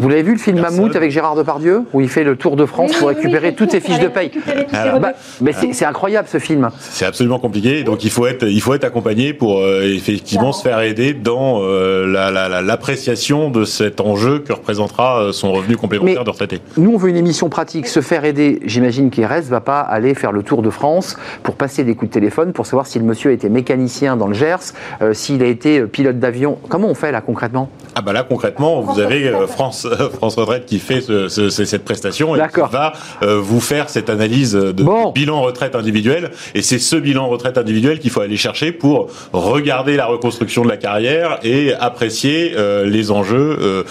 [0.00, 2.66] Vous l'avez vu le film Mammouth avec Gérard Depardieu, où il fait le tour de
[2.66, 4.30] France pour récupérer toutes ses fiches de paye.
[4.72, 6.70] Bah, mais c'est incroyable ce film.
[6.78, 10.80] C'est absolument compliqué, donc il faut être, il faut être accompagné pour effectivement se faire
[10.80, 16.60] aider dans l'appréciation de cet enjeu que représentera son revenu complémentaire de retraité.
[16.76, 18.60] Nous, on veut une émission pratique, se faire aider.
[18.64, 22.10] J'imagine qu'IRES ne va pas aller faire le tour de France pour passer des coups
[22.10, 25.57] de téléphone pour savoir si le monsieur était mécanicien dans le Gers, euh, s'il été
[25.92, 26.58] pilote d'avion.
[26.68, 27.70] Comment on fait là concrètement?
[27.94, 32.60] Ah bah là concrètement, vous avez France France Retraite qui fait cette prestation et qui
[32.70, 32.92] va
[33.22, 36.30] vous faire cette analyse de bilan retraite individuel.
[36.54, 40.68] Et c'est ce bilan retraite individuel qu'il faut aller chercher pour regarder la reconstruction de
[40.68, 42.54] la carrière et apprécier
[42.84, 43.84] les enjeux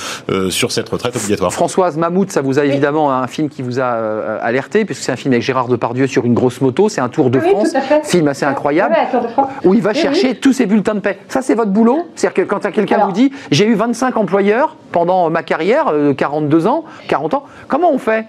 [0.50, 1.52] sur cette retraite obligatoire.
[1.52, 5.18] Françoise Mammouth, ça vous a évidemment un film qui vous a alerté puisque c'est un
[5.18, 6.88] film avec Gérard Depardieu sur une grosse moto.
[6.88, 8.96] C'est un Tour de France, film assez incroyable,
[9.64, 11.18] où il va chercher tous ses bulletins de paix.
[11.28, 15.30] Ça, c'est votre boulot C'est-à-dire que quand quelqu'un vous dit j'ai eu 25 employeurs pendant
[15.30, 18.26] ma carrière, 42 euh, ans, 40 ans, comment on fait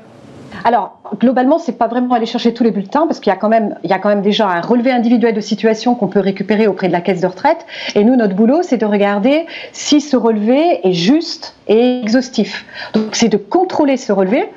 [0.64, 3.48] alors, globalement, c'est pas vraiment aller chercher tous les bulletins parce qu'il y a quand
[3.48, 6.66] même, il y a quand même déjà un relevé individuel de situation qu'on peut récupérer
[6.66, 7.64] auprès de la caisse de retraite.
[7.94, 12.64] Et nous, notre boulot, c'est de regarder si ce relevé est juste et exhaustif.
[12.94, 14.48] Donc, c'est de contrôler ce relevé.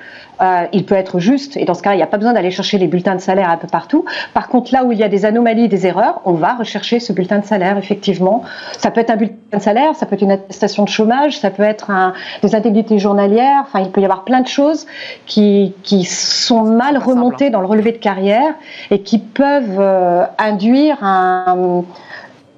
[0.41, 2.49] Euh, il peut être juste, et dans ce cas, il n'y a pas besoin d'aller
[2.49, 4.05] chercher les bulletins de salaire un peu partout.
[4.33, 7.13] Par contre, là où il y a des anomalies, des erreurs, on va rechercher ce
[7.13, 8.43] bulletin de salaire, effectivement.
[8.77, 11.51] Ça peut être un bulletin de salaire, ça peut être une attestation de chômage, ça
[11.51, 14.87] peut être un, des indemnités journalières, enfin, il peut y avoir plein de choses
[15.27, 18.55] qui, qui sont mal remontées dans le relevé de carrière
[18.89, 21.83] et qui peuvent euh, induire un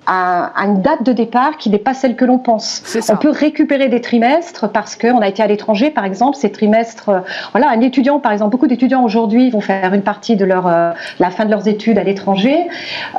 [0.06, 2.84] à, une date de départ qui n'est pas celle que l'on pense.
[3.10, 7.10] On peut récupérer des trimestres parce qu'on a été à l'étranger, par exemple, ces trimestres.
[7.10, 7.20] Euh,
[7.52, 10.92] voilà, un étudiant, par exemple, beaucoup d'étudiants aujourd'hui vont faire une partie de leur euh,
[11.20, 12.58] la fin de leurs études à l'étranger.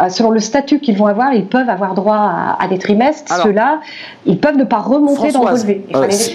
[0.00, 3.32] Euh, selon le statut qu'ils vont avoir, ils peuvent avoir droit à, des trimestres.
[3.42, 3.80] Ceux-là,
[4.26, 5.84] ils peuvent ne pas remonter dans le relevé.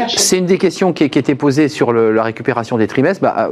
[0.07, 3.21] C'est une des questions qui, qui était posée sur la récupération des trimestres.
[3.21, 3.49] Bah,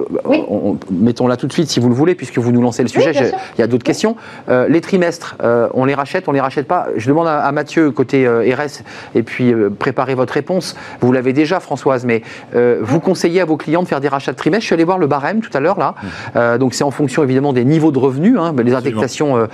[0.89, 3.11] Mettons-la tout de suite si vous le voulez, puisque vous nous lancez le sujet.
[3.57, 4.15] il y a d'autres questions.
[4.47, 5.37] les trimestres,
[5.73, 8.83] on les rachète, on les rachète pas je demande à, Mathieu, côté euh, RS,
[9.15, 10.75] et puis euh, préparez votre réponse.
[11.01, 12.21] Vous l'avez déjà, Françoise, mais
[12.55, 14.61] euh, vous conseillez à vos clients de faire des rachats de trimestre.
[14.61, 15.95] Je suis allé voir le barème tout à l'heure, là.
[16.35, 16.57] Mmh.
[16.57, 19.47] donc, c'est en fonction, évidemment, des niveaux de revenus, hein, les indexations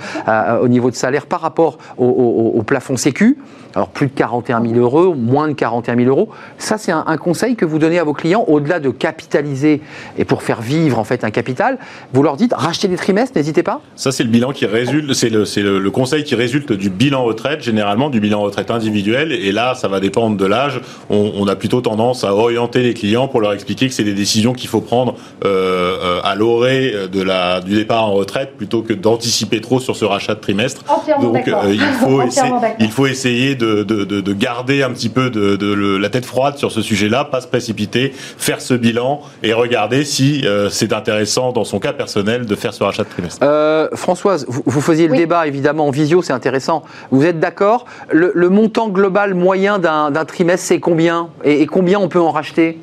[0.60, 3.38] au niveau de salaire par rapport au, plafond Sécu.
[3.74, 6.28] Alors, plus de 41 000 euros, moins de 41 000 euros.
[6.58, 9.80] Ça, c'est un, conseil que vous donnez à vos clients, au-delà de capitaliser
[10.18, 11.78] et pour faire vivre, en fait, un capital.
[12.12, 15.30] Vous leur dites, rachetez des trimestres, n'hésitez pas Ça, c'est le bilan qui résulte, c'est
[15.30, 19.32] le, le, le, conseil qui résulte du bilan retraite, généralement du bilan retraite individuel.
[19.32, 20.80] Et là, ça va dépendre de l'âge.
[21.10, 24.54] On, a plutôt tendance à orienter les clients pour leur expliquer que c'est des décisions
[24.54, 25.14] qu'il faut prendre
[25.44, 29.96] euh, euh, à l'orée de la, du départ en retraite plutôt que d'anticiper trop sur
[29.96, 30.82] ce rachat de trimestre.
[31.20, 35.30] Donc, euh, il, faut essayer, il faut essayer de, de, de, garder un petit peu
[35.30, 40.04] de, la tête froide sur ce sujet-là, pas se précipiter, faire ce bilan et regarder
[40.04, 43.46] si c'est intéressant dans son cas personnel de faire ce rachat de trimestre.
[43.94, 46.84] Françoise, vous, vous faisiez le débat évidemment en visio, c'est intéressant.
[47.10, 47.86] Vous êtes d'accord?
[48.10, 51.28] Le, montant global moyen d'un trimestre, c'est combien?
[51.44, 52.78] Et, combien on peut en racheter?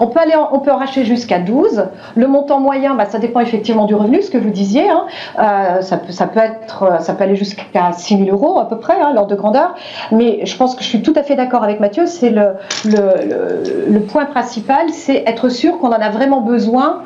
[0.00, 1.86] On peut, aller on peut en racheter jusqu'à 12.
[2.16, 4.88] Le montant moyen, bah, ça dépend effectivement du revenu, ce que vous disiez.
[4.88, 5.06] Hein.
[5.38, 8.78] Euh, ça, peut, ça, peut être, ça peut aller jusqu'à 6 000 euros à peu
[8.78, 9.74] près, hein, l'ordre de grandeur.
[10.10, 12.06] Mais je pense que je suis tout à fait d'accord avec Mathieu.
[12.06, 12.54] C'est le,
[12.84, 17.02] le, point principal, c'est être sûr qu'on en a vraiment besoin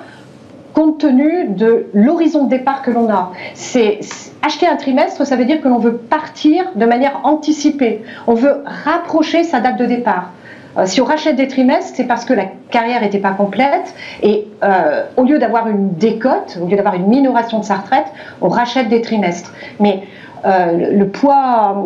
[0.72, 3.32] compte tenu de l'horizon de départ que l'on a.
[3.54, 4.00] C'est
[4.42, 8.02] acheter un trimestre, ça veut dire que l'on veut partir de manière anticipée.
[8.26, 10.32] On veut rapprocher sa date de départ.
[10.78, 14.46] Euh, si on rachète des trimestres, c'est parce que la carrière n'était pas complète et
[14.62, 18.06] euh, au lieu d'avoir une décote, au lieu d'avoir une minoration de sa retraite,
[18.40, 19.52] on rachète des trimestres.
[19.80, 20.02] Mais
[20.44, 21.84] euh, le poids,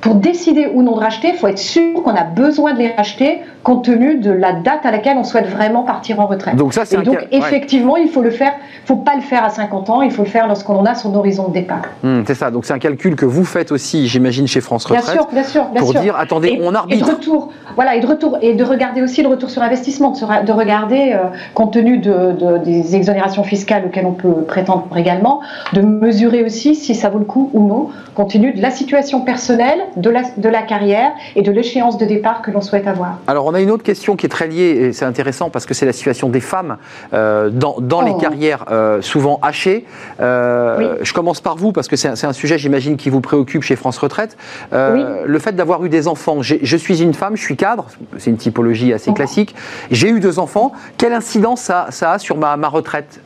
[0.00, 2.88] pour décider ou non de racheter, il faut être sûr qu'on a besoin de les
[2.92, 6.56] racheter compte tenu de la date à laquelle on souhaite vraiment partir en retraite.
[6.56, 8.52] Donc ça, c'est Et donc, effectivement, il faut le faire.
[8.84, 10.02] Il faut pas le faire à 50 ans.
[10.02, 11.82] Il faut le faire lorsqu'on en a son horizon de départ.
[12.02, 12.50] Hmm, c'est ça.
[12.50, 15.04] Donc c'est un calcul que vous faites aussi, j'imagine, chez France Retraite.
[15.04, 17.06] Bien sûr, bien sûr, bien pour dire, attendez, on arbitre.
[17.06, 20.12] Et de retour, voilà, et de retour, et de regarder aussi le retour sur investissement,
[20.12, 25.40] de, regarder, euh, compte tenu de, des exonérations fiscales auxquelles on peut prétendre également,
[25.72, 29.20] de mesurer aussi si ça vaut le coup ou non, compte tenu de la situation
[29.20, 33.18] personnelle, de la, de la carrière et de l'échéance de départ que l'on souhaite avoir.
[33.26, 35.74] Alors on a une autre question qui est très liée, et c'est intéressant parce que
[35.74, 36.76] c'est la situation des femmes
[37.12, 38.18] euh, dans, dans les oh.
[38.18, 39.84] carrières euh, souvent hachées.
[40.20, 43.76] Euh, je commence par vous parce que c'est un sujet, j'imagine, qui vous préoccupe chez
[43.76, 44.36] France Retraite.
[44.72, 47.86] Le fait d'avoir eu des enfants, je suis une femme, je suis cadre,
[48.18, 49.54] c'est une typologie assez classique.
[49.90, 50.72] J'ai eu deux enfants.
[50.98, 53.20] Quelle incidence ça, ça a sur ma, ma retraite?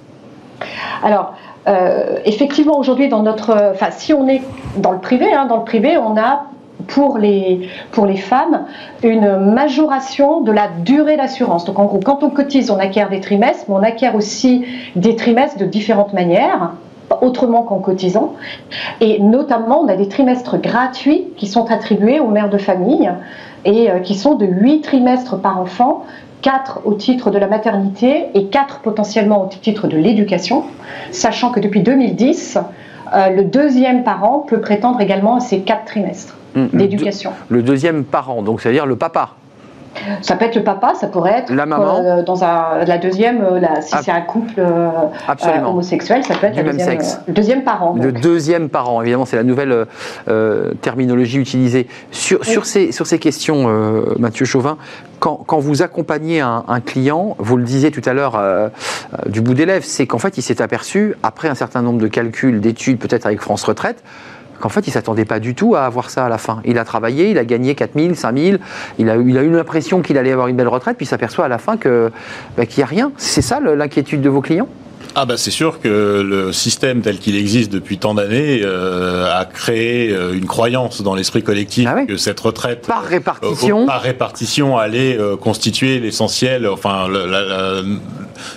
[1.03, 1.35] Alors,
[2.25, 4.43] effectivement, aujourd'hui, dans notre, enfin, si on est
[4.77, 6.45] dans le privé, hein, dans le privé, on a
[6.87, 8.64] pour les, pour les femmes
[9.03, 11.64] une majoration de la durée d'assurance.
[11.64, 14.64] Donc en gros, quand on cotise, on acquiert des trimestres, mais on acquiert aussi
[14.97, 16.72] des trimestres de différentes manières
[17.20, 18.35] autrement qu'en cotisant.
[19.01, 23.11] Et notamment, on a des trimestres gratuits qui sont attribués aux mères de famille
[23.64, 26.05] et euh, qui sont de 8 trimestres par enfant,
[26.43, 30.64] 4 au titre de la maternité et 4 potentiellement au titre de l'éducation,
[31.11, 32.59] sachant que depuis 2010,
[33.15, 37.33] le deuxième parent peut prétendre également à ces quatre trimestres mmh, d'éducation.
[37.49, 39.31] Le deuxième parent, donc c'est-à-dire le papa
[40.22, 42.03] ça peut être le papa, ça pourrait être la maman.
[42.05, 44.90] Euh, dans un, la deuxième, euh, si c'est un couple euh,
[45.64, 47.20] homosexuel, ça peut être du même sexe.
[47.26, 47.95] le deuxième parent.
[48.01, 49.86] Le deuxième parent, évidemment, c'est la nouvelle
[50.80, 51.88] terminologie utilisée.
[52.11, 53.68] Sur, sur, ces, sur ces questions,
[54.18, 54.76] Mathieu Chauvin,
[55.18, 58.40] quand, quand, vous accompagnez un, un, client, vous le disiez tout à l'heure
[59.26, 62.09] du bout des lèvres, c'est qu'en fait, il s'est aperçu, après un certain nombre de
[62.09, 64.03] calculs, d'études, peut-être avec France Retraite,
[64.65, 66.62] qu'en fait, il ne s'attendait pas du tout à avoir ça à la fin.
[66.65, 68.57] Il a travaillé, il a gagné 4 000, 5 000,
[68.99, 71.45] il a, il a eu l'impression qu'il allait avoir une belle retraite, puis il s'aperçoit
[71.45, 73.12] à la fin bah, qu'il n'y a rien.
[73.19, 74.69] C'est ça l'inquiétude de vos clients?
[75.17, 79.45] Ah bah c'est sûr que le système tel qu'il existe depuis tant d'années euh, a
[79.45, 83.83] créé euh, une croyance dans l'esprit collectif ah que cette retraite par répartition.
[83.83, 87.83] euh, par répartition allait constituer l'essentiel enfin la,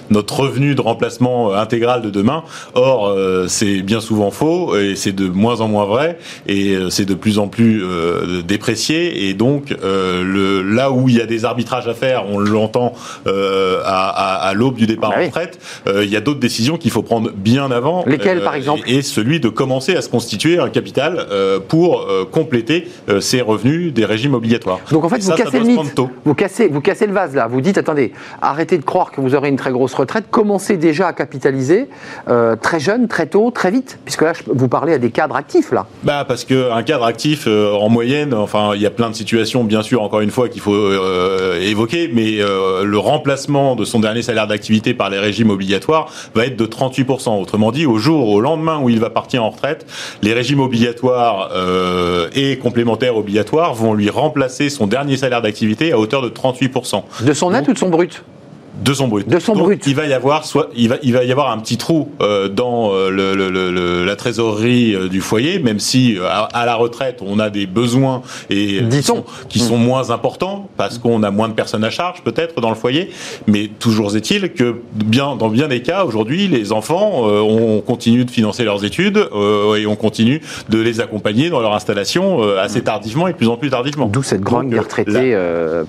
[0.09, 2.43] notre revenu de remplacement intégral de demain.
[2.73, 3.15] Or
[3.47, 7.39] c'est bien souvent faux et c'est de moins en moins vrai et c'est de plus
[7.39, 7.83] en plus
[8.43, 9.27] déprécié.
[9.29, 12.93] Et donc le là où il y a des arbitrages à faire, on l'entend
[13.25, 17.03] à, à, l'aube du départ bah en retraite, il y a d'autres décisions qu'il faut
[17.03, 18.03] prendre bien avant.
[18.05, 22.01] Lesquelles, par euh, exemple Et celui de commencer à se constituer un capital euh, pour
[22.01, 22.87] euh, compléter
[23.19, 24.79] ses revenus des régimes obligatoires.
[24.91, 25.99] Donc en fait, vous cassez le mythe.
[26.23, 27.47] Vous cassez, vous cassez le vase là.
[27.47, 30.25] Vous dites, attendez, arrêtez de croire que vous aurez une très grosse retraite.
[30.31, 31.89] Commencez déjà à capitaliser
[32.61, 33.99] très jeune, très tôt, très vite.
[34.05, 35.87] Puisque là, vous parlez à des cadres actifs là.
[36.03, 39.83] Bah parce qu'un cadre actif, en moyenne, enfin, il y a plein de situations, bien
[39.83, 40.77] sûr, encore une fois, qu'il faut
[41.61, 46.55] évoquer, mais le remplacement de son dernier salaire d'activité par les régimes obligatoires va être
[46.55, 47.41] de 38%.
[47.41, 49.85] Autrement dit, au jour, au lendemain où il va partir en retraite,
[50.21, 55.99] les régimes obligatoires euh, et complémentaires obligatoires vont lui remplacer son dernier salaire d'activité à
[55.99, 57.03] hauteur de 38%.
[57.25, 58.23] De son net ou de son brut?
[58.83, 59.27] De son brut.
[59.27, 59.83] De son brut.
[59.87, 62.47] Il va y avoir soit il va il va y avoir un petit trou euh,
[62.47, 67.19] dans euh, le, le, le, la trésorerie euh, du foyer, même si à, la retraite
[67.25, 71.47] on a des besoins et qui sont, qui sont, moins importants parce qu'on a moins
[71.47, 73.11] de personnes à charge peut-être dans le foyer.
[73.47, 78.31] Mais toujours est-il que bien dans bien des cas aujourd'hui les enfants on continue de
[78.31, 79.29] financer leurs études
[79.77, 83.57] et on continue de les accompagner dans leur installation assez tardivement et de plus en
[83.57, 84.07] plus tardivement.
[84.07, 85.37] D'où cette grande des retraités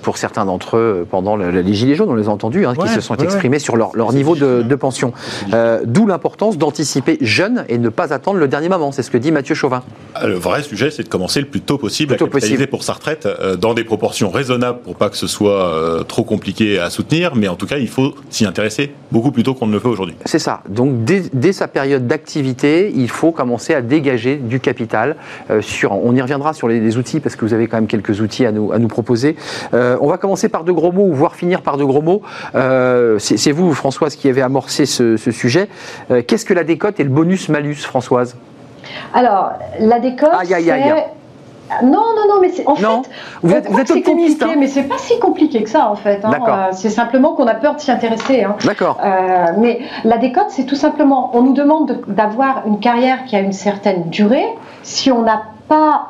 [0.03, 2.66] pour certains d'entre eux pendant les gilets jaunes on les a entendus.
[2.66, 5.12] Hein, qui se sont exprimés sur leur, niveau de, pension.
[5.53, 8.93] Euh, d'où l'importance d'anticiper jeune et ne pas attendre le dernier moment.
[8.93, 9.83] C'est ce que dit Mathieu Chauvin.
[10.14, 12.93] Ah, le vrai sujet, c'est de commencer le plus tôt possible à capitaliser pour sa
[12.93, 16.91] retraite euh, dans des proportions raisonnables pour pas que ce soit euh, trop compliqué à
[16.91, 17.35] soutenir.
[17.35, 19.89] Mais en tout cas, il faut s'y intéresser beaucoup plus tôt qu'on ne le fait
[19.89, 20.14] aujourd'hui.
[20.24, 20.62] C'est ça.
[20.68, 25.16] Donc dès, sa période d'activité, il faut commencer à dégager du capital.
[25.61, 28.47] sur, on y reviendra sur les, outils parce que vous avez quand même quelques outils
[28.47, 29.37] à nous, à nous proposer.
[29.72, 32.22] on va commencer par de gros mots ou voire finir par de gros mots.
[32.69, 35.69] Euh, c'est vous, Françoise, qui avez amorcé ce, sujet.
[36.11, 38.37] Euh, qu'est-ce que la décote et le bonus-malus, Françoise?
[39.14, 41.05] Alors, la décote, aïe, aïe, aïe.
[41.83, 43.11] Non, non, non, mais en fait,
[43.43, 44.55] vous êtes, vous êtes optimiste, hein.
[44.59, 46.25] mais c'est pas si compliqué que ça en fait.
[46.25, 46.33] Hein.
[46.49, 48.43] Euh, c'est simplement qu'on a peur de s'y intéresser.
[48.43, 48.57] Hein.
[48.64, 48.99] D'accord.
[49.59, 53.53] mais la décote, c'est tout simplement, on nous demande d'avoir une carrière qui a une
[53.53, 54.47] certaine durée.
[54.83, 56.09] Si on n'a pas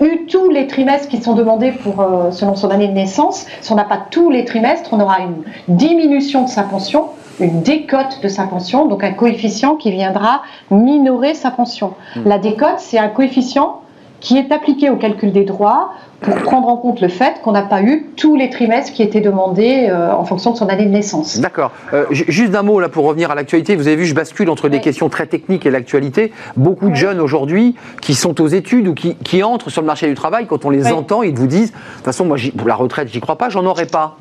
[0.00, 3.72] eu tous les trimestres qui sont demandés pour, euh, selon son année de naissance, si
[3.72, 8.20] on n'a pas tous les trimestres, on aura une diminution de sa pension, une décote
[8.22, 11.94] de sa pension, donc un coefficient qui viendra minorer sa pension.
[12.16, 12.22] Hmm.
[12.26, 13.82] La décote, c'est un coefficient
[14.20, 17.62] qui est appliqué au calcul des droits pour prendre en compte le fait qu'on n'a
[17.62, 20.90] pas eu tous les trimestres qui étaient demandés euh, en fonction de son année de
[20.90, 21.40] naissance.
[21.40, 21.72] D'accord.
[21.94, 23.74] Euh, juste d'un mot là pour revenir à l'actualité.
[23.74, 26.32] Vous avez vu, je bascule entre des questions très techniques et l'actualité.
[26.56, 30.06] Beaucoup de jeunes aujourd'hui qui sont aux études ou qui, qui, entrent sur le marché
[30.08, 32.74] du travail, quand on les entend, ils vous disent, de toute façon, moi, pour la
[32.74, 34.16] retraite, j'y crois pas, j'en aurai pas.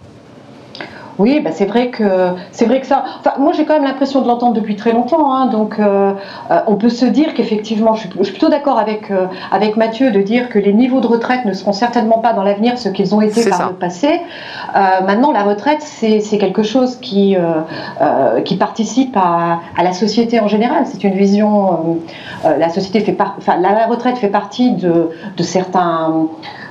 [1.20, 2.04] Oui, bah c'est vrai que
[2.54, 3.04] c'est vrai que ça.
[3.20, 5.34] Enfin, moi, j'ai quand même l'impression de l'entendre depuis très longtemps.
[5.34, 6.14] Hein, donc, euh,
[6.50, 10.22] euh, on peut se dire qu'effectivement, je, suis plutôt d'accord avec euh, avec Mathieu de
[10.22, 13.20] dire que les niveaux de retraite ne seront certainement pas dans l'avenir ce qu'ils ont
[13.20, 14.22] été par le passé.
[14.74, 17.36] maintenant, la retraite, c'est quelque chose qui
[18.46, 20.86] qui participe à, à, la société en général.
[20.86, 22.00] C'est une vision.
[22.46, 26.30] la société fait enfin, la retraite fait partie de de certains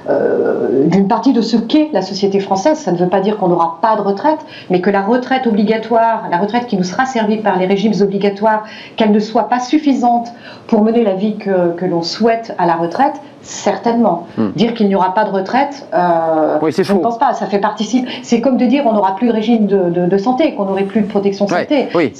[0.09, 2.79] euh, d'une partie de ce qu'est la société française.
[2.79, 4.41] Ça ne veut pas dire qu'on n'aura pas de retraite,
[4.71, 8.65] mais que la retraite obligatoire, la retraite qui nous sera servie par les régimes obligatoires,
[8.97, 10.29] qu'elle ne soit pas suffisante
[10.67, 14.27] pour mener la vie que l'on souhaite à la retraite, Certainement.
[14.37, 14.51] Hmm.
[14.57, 17.33] Dire qu'il n'y aura pas de retraite, euh, je ne pense pas.
[17.33, 18.07] Ça fait participe.
[18.23, 21.07] C'est comme de dire on n'aura plus de régime de, santé, qu'on n'aurait plus de
[21.07, 21.89] protection santé.
[21.95, 22.13] Oui.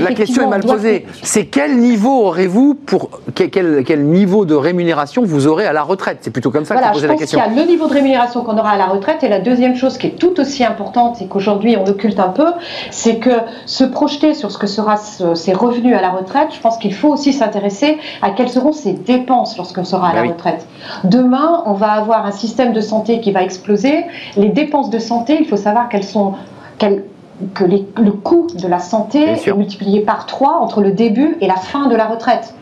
[0.00, 1.06] La question est mal posée.
[1.22, 6.18] C'est quel niveau aurez-vous pour quel, quel, niveau de rémunération vous aurez à la retraite?
[6.22, 7.38] C'est plutôt comme ça que vous posez la question.
[7.38, 9.96] Y a le niveau de rémunération qu'on aura à la retraite et la deuxième chose
[9.96, 12.48] qui est tout aussi importante et qu'aujourd'hui on occulte un peu,
[12.90, 13.30] c'est que
[13.66, 17.10] se projeter sur ce que sera ses revenus à la retraite, je pense qu'il faut
[17.10, 20.66] aussi s'intéresser à quelles seront ses dépenses sera à la bah retraite.
[21.04, 24.04] Demain, on va avoir un système de santé qui va exploser.
[24.36, 26.34] Les dépenses de santé, il faut savoir qu'elles sont
[27.54, 31.56] que le coût de la santé est multiplié par 3 entre le début et la
[31.56, 32.54] fin de la retraite.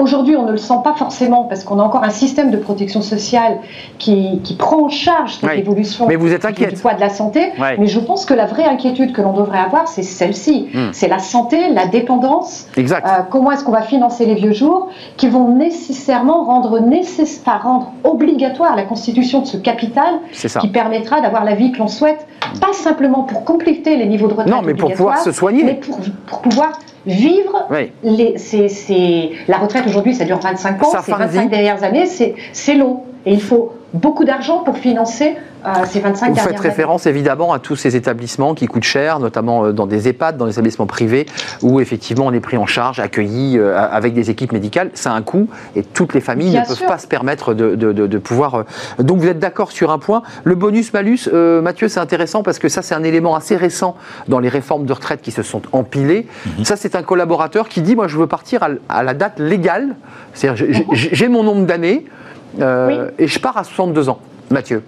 [0.00, 3.02] Aujourd'hui, on ne le sent pas forcément parce qu'on a encore un système de protection
[3.02, 3.58] sociale
[3.98, 6.74] qui, prend en charge cette évolution Mais vous êtes inquiète.
[6.74, 7.52] du poids de la santé.
[7.78, 10.68] Mais je pense que la vraie inquiétude que l'on devrait avoir, c'est celle-ci.
[10.72, 10.88] Hmm.
[10.92, 12.66] C'est la santé, la dépendance.
[12.76, 13.06] Exact.
[13.06, 17.92] Euh, comment est-ce qu'on va financer les vieux jours qui vont nécessairement rendre, nécessaire, rendre
[18.04, 20.14] obligatoire la constitution de ce capital
[20.60, 22.26] qui permettra d'avoir la vie que l'on souhaite,
[22.60, 24.54] pas simplement pour compléter les niveaux de retraite.
[24.54, 25.64] Non, mais pour pouvoir se soigner.
[25.64, 26.72] Mais pour, pour pouvoir
[27.06, 27.68] vivre.
[28.02, 28.36] Les,
[29.48, 31.02] la retraite aujourd'hui, ça dure 25 ans.
[31.02, 33.04] Ces 25 dernières années, c'est long.
[33.26, 37.58] Et il faut beaucoup d'argent pour financer euh, ces 25 Vous faites référence évidemment à
[37.58, 41.26] tous ces établissements qui coûtent cher, notamment euh, dans des EHPAD, dans des établissements privés,
[41.62, 44.90] où effectivement on est pris en charge, accueilli euh, avec des équipes médicales.
[44.94, 47.92] Ça a un coût et toutes les familles ne peuvent pas se permettre de, de,
[47.92, 48.64] de, pouvoir.
[48.98, 50.22] Donc vous êtes d'accord sur un point.
[50.44, 51.28] Le bonus-malus,
[51.62, 53.96] Mathieu, c'est intéressant parce que ça c'est un élément assez récent
[54.28, 56.26] dans les réformes de retraite qui se sont empilées.
[56.46, 56.64] Mhm.
[56.64, 59.96] Ça c'est un collaborateur qui dit moi je veux partir à, la date légale,
[60.34, 62.06] c'est-à-dire j'ai mon nombre d'années.
[62.60, 64.18] Euh, et je pars à 62 ans,
[64.50, 64.82] Mathieu.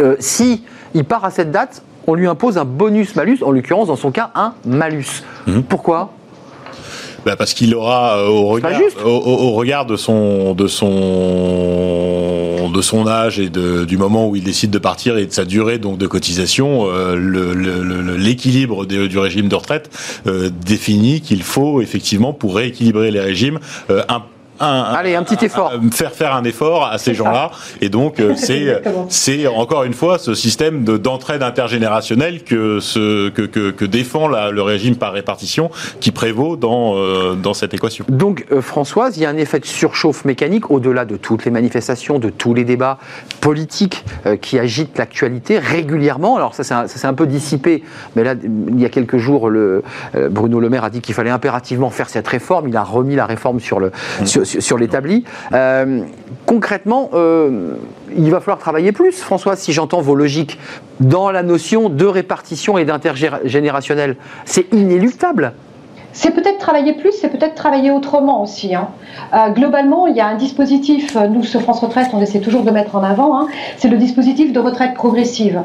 [0.00, 0.62] Euh, si
[0.94, 4.30] il part à cette date, on lui impose un bonus-malus, en l'occurrence, dans son cas,
[4.34, 5.22] un malus.
[5.46, 5.62] Mhm.
[5.64, 6.12] Pourquoi?
[7.26, 13.06] Bah parce qu'il aura euh, au, regard, au, regard, de son de son de son
[13.06, 15.98] âge et de, du moment où il décide de partir et de sa durée donc
[15.98, 16.86] de cotisation,
[18.16, 19.90] l'équilibre du régime de retraite
[20.64, 23.58] définit qu'il faut effectivement pour rééquilibrer les régimes
[23.90, 24.22] un
[24.60, 25.72] Allez, un petit effort.
[25.92, 27.50] faire faire un effort à ces gens-là.
[27.80, 33.42] Et donc, euh, c'est c'est encore une fois ce système d'entraide intergénérationnelle que, ce, que,
[33.42, 38.04] que, que défend la, le régime par répartition qui prévaut dans, euh, dans cette équation.
[38.08, 41.50] Donc, euh, Françoise, il y a un effet de surchauffe mécanique au-delà de toutes les
[41.50, 42.98] manifestations, de tous les débats
[43.40, 44.04] politiques
[44.42, 46.36] qui agitent l'actualité régulièrement.
[46.36, 47.82] Alors, ça, c'est un, un, peu dissipé,
[48.14, 49.82] mais là, il y a quelques jours, le,
[50.30, 52.68] Bruno Le Maire a dit qu'il fallait impérativement faire cette réforme.
[52.68, 53.90] Il a remis la réforme sur le,
[54.20, 54.26] mmh.
[54.26, 55.24] sur, sur, l'établi.
[55.52, 56.02] Euh,
[56.46, 57.74] concrètement, euh,
[58.16, 60.58] il va falloir travailler plus, François, si j'entends vos logiques,
[61.00, 64.16] dans la notion de répartition et d'intergénérationnel.
[64.44, 65.52] C'est inéluctable.
[66.12, 68.74] C'est peut-être travailler plus, c'est peut-être travailler autrement aussi.
[68.74, 68.88] Hein.
[69.34, 72.70] Euh, globalement, il y a un dispositif, nous, ce France Retraite, on essaie toujours de
[72.70, 73.46] mettre en avant, hein,
[73.76, 75.62] c'est le dispositif de retraite progressive.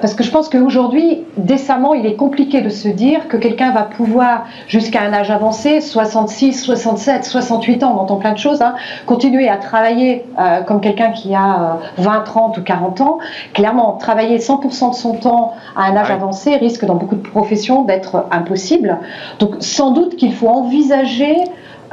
[0.00, 3.82] Parce que je pense qu'aujourd'hui, décemment, il est compliqué de se dire que quelqu'un va
[3.82, 8.74] pouvoir, jusqu'à un âge avancé, 66, 67, 68 ans, on entend plein de choses, hein,
[9.06, 13.18] continuer à travailler euh, comme quelqu'un qui a 20, euh, 30 ou 40 ans.
[13.52, 17.82] Clairement, travailler 100% de son temps à un âge avancé risque dans beaucoup de professions
[17.82, 18.98] d'être impossible.
[19.38, 21.36] Donc sans doute qu'il faut envisager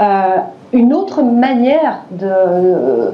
[0.02, 0.38] euh,
[0.74, 3.14] une autre manière de,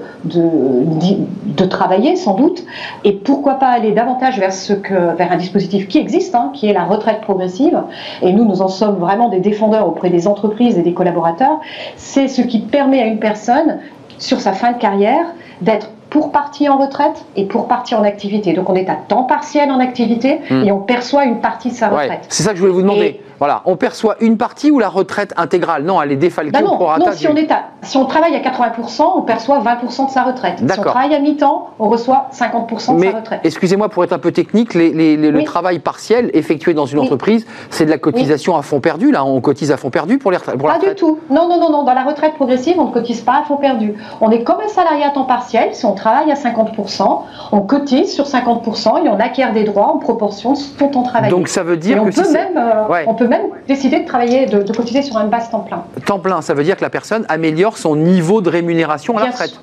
[1.66, 2.64] travailler, sans doute,
[3.04, 6.68] et pourquoi pas aller davantage vers, ce que, vers un dispositif qui existe, hein, qui
[6.68, 7.84] est la retraite progressive,
[8.24, 11.60] et nous, nous en sommes vraiment des défendeurs auprès des entreprises et des collaborateurs,
[11.96, 13.78] c'est ce qui permet à une personne,
[14.18, 15.26] sur sa fin de carrière,
[15.62, 18.54] d'être pour partie en retraite et pour partie en activité.
[18.54, 20.64] Donc on est à temps partiel en activité hmm.
[20.64, 22.26] et on perçoit une partie de sa retraite.
[22.30, 23.20] c'est ça que je voulais vous demander.
[23.40, 25.84] Voilà, on perçoit une partie ou la retraite intégrale?
[25.84, 27.50] Non, elle est défalquée bah non, non si, on est
[27.82, 30.60] si on travaille à 80%, on perçoit 20% de sa retraite.
[30.60, 33.42] Si on travaille à mi-temps, on reçoit 50% de sa retraite.
[33.44, 37.90] Excusez-moi pour être un peu technique, le travail partiel effectué dans une entreprise, c'est de
[37.90, 39.12] la cotisation à fond perdu.
[39.12, 40.62] Là, on cotise à fond perdu pour les retraites.
[40.62, 41.20] Pas du tout.
[41.30, 41.84] Non, non, non, non.
[41.84, 43.96] Dans la retraite progressive, on ne cotise pas à fond perdu.
[44.22, 45.74] On est comme un salarié à temps partiel.
[45.74, 49.98] Si on travaille à 50%, on cotise sur 50% et on acquiert des droits en
[49.98, 51.32] proportion de son temps travaillé.
[51.32, 54.46] Donc ça veut dire que on peut même, euh, on peut même décider de travailler,
[54.46, 55.84] de, cotiser sur un base temps plein.
[56.06, 59.32] Temps plein, ça veut dire que la personne améliore son niveau de rémunération à la
[59.32, 59.60] retraite.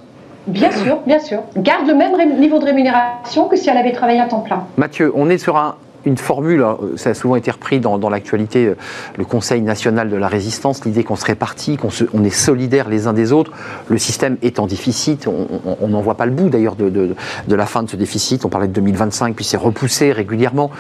[0.46, 1.40] Bien sûr, bien sûr.
[1.56, 4.64] Garde le même niveau de rémunération que si elle avait travaillé à temps plein.
[4.76, 8.66] Mathieu, on est sur un, une formule, hein, ça a souvent été repris dans, l'actualité,
[8.66, 8.76] euh,
[9.16, 13.06] le Conseil national de la résistance, l'idée qu'on se répartit, qu'on on est solidaires les
[13.06, 13.52] uns des autres.
[13.88, 17.66] Le système est en déficit, on n'en voit pas le bout d'ailleurs de, de, la
[17.66, 18.44] fin de ce déficit.
[18.44, 20.70] On parlait de 2025, puis c'est repoussé régulièrement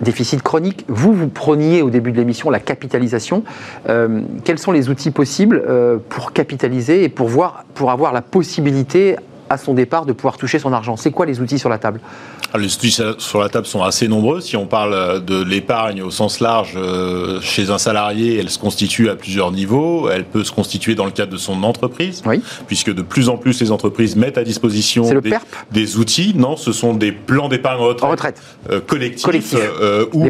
[0.00, 0.84] déficit chronique.
[0.88, 3.42] Vous, vous preniez au début de l'émission la capitalisation.
[3.88, 8.22] Euh, quels sont les outils possibles euh, pour capitaliser et pour, voir, pour avoir la
[8.22, 9.16] possibilité
[9.50, 10.96] à son départ de pouvoir toucher son argent?
[10.96, 12.00] C'est quoi les outils sur la table?
[12.56, 14.40] Les outils sur la table sont assez nombreux.
[14.40, 19.10] Si on parle de l'épargne au sens large, euh, chez un salarié, elle se constitue
[19.10, 20.08] à plusieurs niveaux.
[20.08, 22.22] Elle peut se constituer dans le cadre de son entreprise,
[22.66, 25.04] puisque de plus en plus les entreprises mettent à disposition
[25.70, 26.32] des, outils.
[26.34, 28.42] Non, ce sont des plans d'épargne retraite, retraite.
[28.70, 30.28] Euh, collectifs, euh, ou,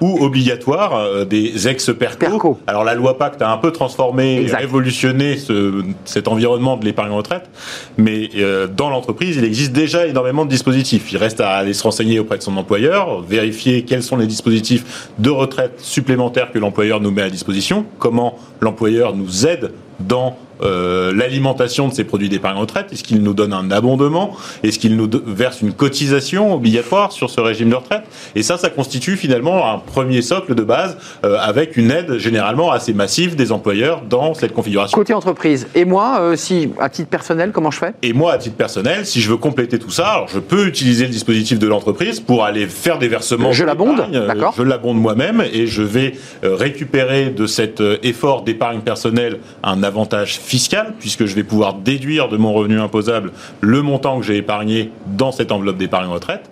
[0.00, 2.58] ou, obligatoires, des ex-PERCO.
[2.66, 7.12] Alors la loi Pacte a un peu transformé, et révolutionné ce, cet environnement de l'épargne
[7.12, 7.50] retraite,
[7.98, 8.30] mais
[8.76, 11.12] dans l'entreprise, il existe déjà énormément de dispositifs.
[11.12, 15.10] Il reste à aller se renseigner auprès de son employeur, vérifier quels sont les dispositifs
[15.18, 19.72] de retraite supplémentaires que l'employeur nous met à disposition, comment l'employeur nous aide
[20.06, 24.36] dans euh, l'alimentation de ces produits d'épargne retraite Est-ce qu'il nous donne un abondement?
[24.62, 28.02] Est-ce qu'il nous verse une cotisation obligatoire sur ce régime de retraite?
[28.34, 32.70] Et ça, ça constitue finalement un premier socle de base euh, avec une aide généralement
[32.72, 34.96] assez massive des employeurs dans cette configuration.
[34.96, 35.66] Côté entreprise.
[35.74, 37.94] Et moi, euh, si à titre personnel, comment je fais?
[38.02, 41.04] Et moi, à titre personnel, si je veux compléter tout ça, alors je peux utiliser
[41.04, 43.52] le dispositif de l'entreprise pour aller faire des versements.
[43.52, 49.38] Je l'abonde, d'accord Je l'abonde moi-même et je vais récupérer de cet effort d'épargne personnelle
[49.62, 54.24] un avantage fiscal, puisque je vais pouvoir déduire de mon revenu imposable le montant que
[54.24, 56.48] j'ai épargné dans cette enveloppe d'épargne retraite.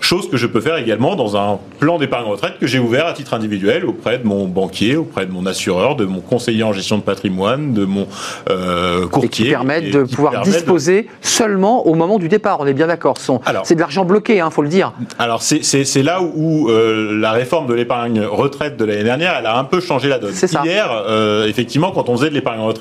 [0.00, 3.12] Chose que je peux faire également dans un plan d'épargne retraite que j'ai ouvert à
[3.12, 6.98] titre individuel auprès de mon banquier, auprès de mon assureur, de mon conseiller en gestion
[6.98, 8.06] de patrimoine, de mon
[8.50, 9.26] euh, courtier.
[9.26, 12.58] Et qui permettent de pouvoir disposer seulement au moment du départ.
[12.60, 13.16] On est bien d'accord.
[13.64, 14.92] C'est de l'argent bloqué, il hein, faut le dire.
[15.18, 19.56] Alors c'est là où, euh, la réforme de l'épargne retraite de l'année dernière, elle a
[19.56, 20.34] un peu changé la donne.
[20.64, 22.79] Hier, euh, effectivement, quand on faisait de l'épargne retraite,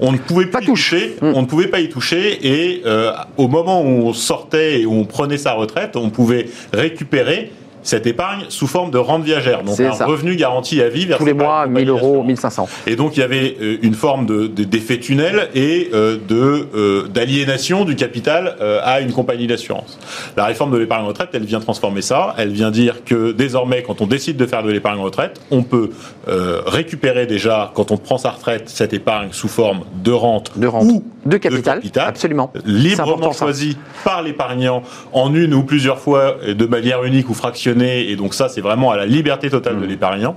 [0.00, 1.16] on ne pouvait pas y toucher.
[1.22, 4.92] On ne pouvait pas y toucher et euh, au moment où on sortait et où
[4.92, 7.52] on prenait sa retraite, on pouvait récupérer
[7.86, 11.32] cette épargne sous forme de rente viagère, donc un revenu garanti à vie tous les
[11.32, 12.68] mois 1000 euros, 1500.
[12.88, 17.06] Et donc il y avait euh, une forme de, d'effet tunnel et euh, de euh,
[17.06, 19.98] d'aliénation du capital à une compagnie d'assurance.
[20.36, 22.34] La réforme de l'épargne retraite, elle vient transformer ça.
[22.38, 25.90] Elle vient dire que désormais, quand on décide de faire de l'épargne retraite, on peut
[26.26, 30.84] récupérer déjà quand on prend sa retraite cette épargne sous forme de rente, de rente.
[30.84, 34.82] ou de capital, absolument, librement choisi par l'épargnant
[35.12, 38.90] en une ou plusieurs fois de manière unique ou fractionnée et donc ça, c'est vraiment
[38.90, 39.88] à la liberté totale de mm.
[39.88, 40.36] l'épargnant.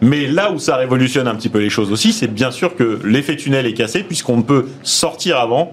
[0.00, 3.00] Mais là où ça révolutionne un petit peu les choses aussi, c'est bien sûr que
[3.04, 5.72] l'effet tunnel est cassé, puisqu'on peut sortir avant,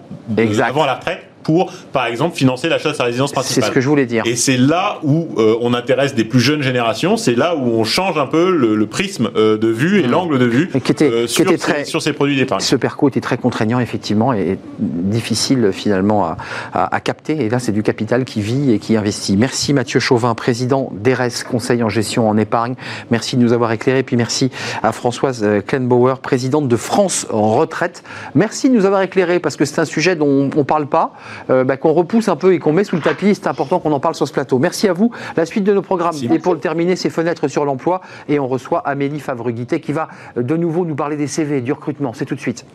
[0.62, 3.64] avant la retraite pour, par exemple, financer l'achat de sa résidence principale.
[3.64, 4.24] C'est ce que je voulais dire.
[4.26, 7.84] Et c'est là où euh, on intéresse des plus jeunes générations, c'est là où on
[7.84, 10.12] change un peu le, prisme euh, de vue et mmh.
[10.12, 12.62] l'angle de vue qui était, euh, sur, qui très, sur, ces produits d'épargne.
[12.62, 16.38] Ce perco était très contraignant, effectivement, et difficile finalement à,
[16.74, 17.46] à, capter.
[17.46, 19.38] Et là, c'est du capital qui vit et qui investit.
[19.38, 22.76] Merci Mathieu Chauvin, président d'ERES, conseil en gestion en épargne.
[23.10, 24.04] Merci de nous avoir éclairé.
[24.04, 24.52] Puis merci
[24.84, 28.04] à Françoise Klenbauer, présidente de France Retraite.
[28.36, 31.14] Merci de nous avoir éclairé parce que c'est un sujet dont on ne parle pas.
[31.50, 33.36] Euh, bah, qu'on repousse un peu et qu'on met sous le tapis.
[33.36, 34.60] C'est important qu'on en parle sur ce plateau.
[34.60, 35.12] Merci à vous.
[35.36, 36.16] La suite de nos programmes.
[36.32, 38.02] Et pour le terminer, c'est fenêtres sur l'emploi.
[38.28, 40.08] Et on reçoit Amélie Favreguité qui va
[40.38, 42.14] euh, de nouveau nous parler des CV, du recrutement.
[42.14, 42.66] C'est tout de suite.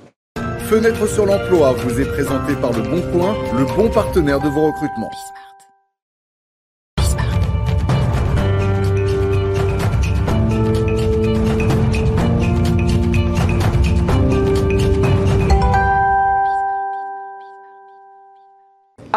[0.69, 4.67] Fenêtre sur l'emploi vous est présenté par Le Bon Coin, le bon partenaire de vos
[4.67, 5.11] recrutements.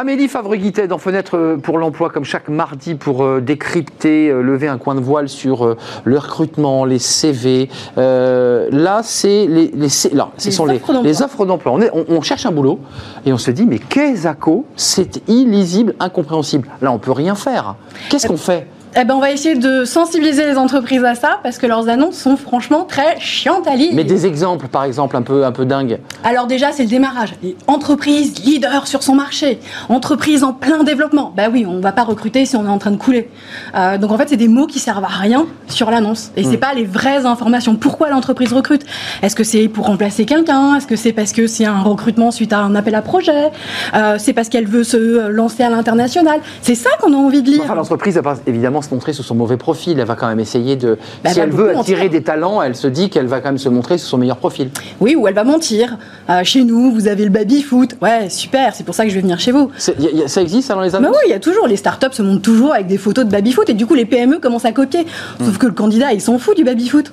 [0.01, 4.67] Amélie Favre-Guittet dans Fenêtre euh, pour l'emploi, comme chaque mardi, pour euh, décrypter, euh, lever
[4.67, 5.75] un coin de voile sur
[6.05, 7.69] le recrutement, les CV.
[7.97, 11.77] là, c'est les, les, là, ce sont les, les, offres d'emploi.
[11.93, 12.79] On, on, cherche un boulot
[13.27, 14.27] et on se dit, mais qu'est-ce
[14.75, 16.67] C'est illisible, incompréhensible.
[16.81, 17.75] Là, on peut rien faire.
[18.09, 18.67] Qu'est-ce qu'on fait?
[18.95, 22.17] Eh ben, on va essayer de sensibiliser les entreprises à ça parce que leurs annonces
[22.17, 23.91] sont franchement très chiantes à lire.
[23.93, 25.99] Mais des exemples, par exemple, un peu, un peu dingues.
[26.23, 27.35] Alors déjà, c'est le démarrage.
[27.67, 31.33] Entreprise leader sur son marché, entreprise en plein développement.
[31.35, 33.29] Bah oui, on va pas recruter si on est en train de couler.
[33.75, 36.57] Euh, donc en fait, c'est des mots qui servent à rien sur l'annonce et c'est
[36.57, 36.59] hmm.
[36.59, 37.75] pas les vraies informations.
[37.75, 38.85] Pourquoi l'entreprise recrute?
[39.21, 40.75] Est-ce que c'est pour remplacer quelqu'un?
[40.75, 43.51] Est-ce que c'est parce que c'est un recrutement suite à un appel à projet?
[43.93, 46.41] Euh, C'est parce qu'elle veut se lancer à l'international?
[46.61, 47.61] C'est ça qu'on a envie de lire.
[47.63, 49.99] Enfin, l'entreprise, évidemment se montrer sous son mauvais profil.
[49.99, 50.97] Elle va quand même essayer de.
[51.23, 53.69] Bah, si elle, veut attirer des talents, elle se dit qu'elle va quand même se
[53.69, 54.69] montrer sous son meilleur profil.
[54.99, 55.97] Oui, ou elle va mentir.
[56.29, 57.95] Euh, chez nous, vous avez le baby-foot.
[58.01, 59.71] Ouais, super, c'est pour ça que je vais venir chez vous.
[59.77, 61.11] ça existe ça dans les annonces?
[61.11, 61.67] Oui, il y a toujours.
[61.67, 64.39] Les startups se montrent toujours avec des photos de baby-foot et du coup, les PME
[64.39, 65.05] commencent à copier.
[65.39, 65.57] Sauf hmm.
[65.57, 67.11] que le candidat, il s'en fout du baby-foot.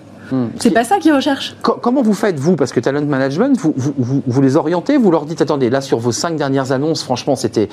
[0.59, 1.57] C'est pas ça qu'ils recherchent.
[1.63, 2.57] comment vous faites, vous?
[2.57, 5.99] Parce que Talent Management, vous, vous, vous, les orientez, vous leur dites attendez, là, sur
[5.99, 7.69] vos cinq dernières annonces, franchement, c'était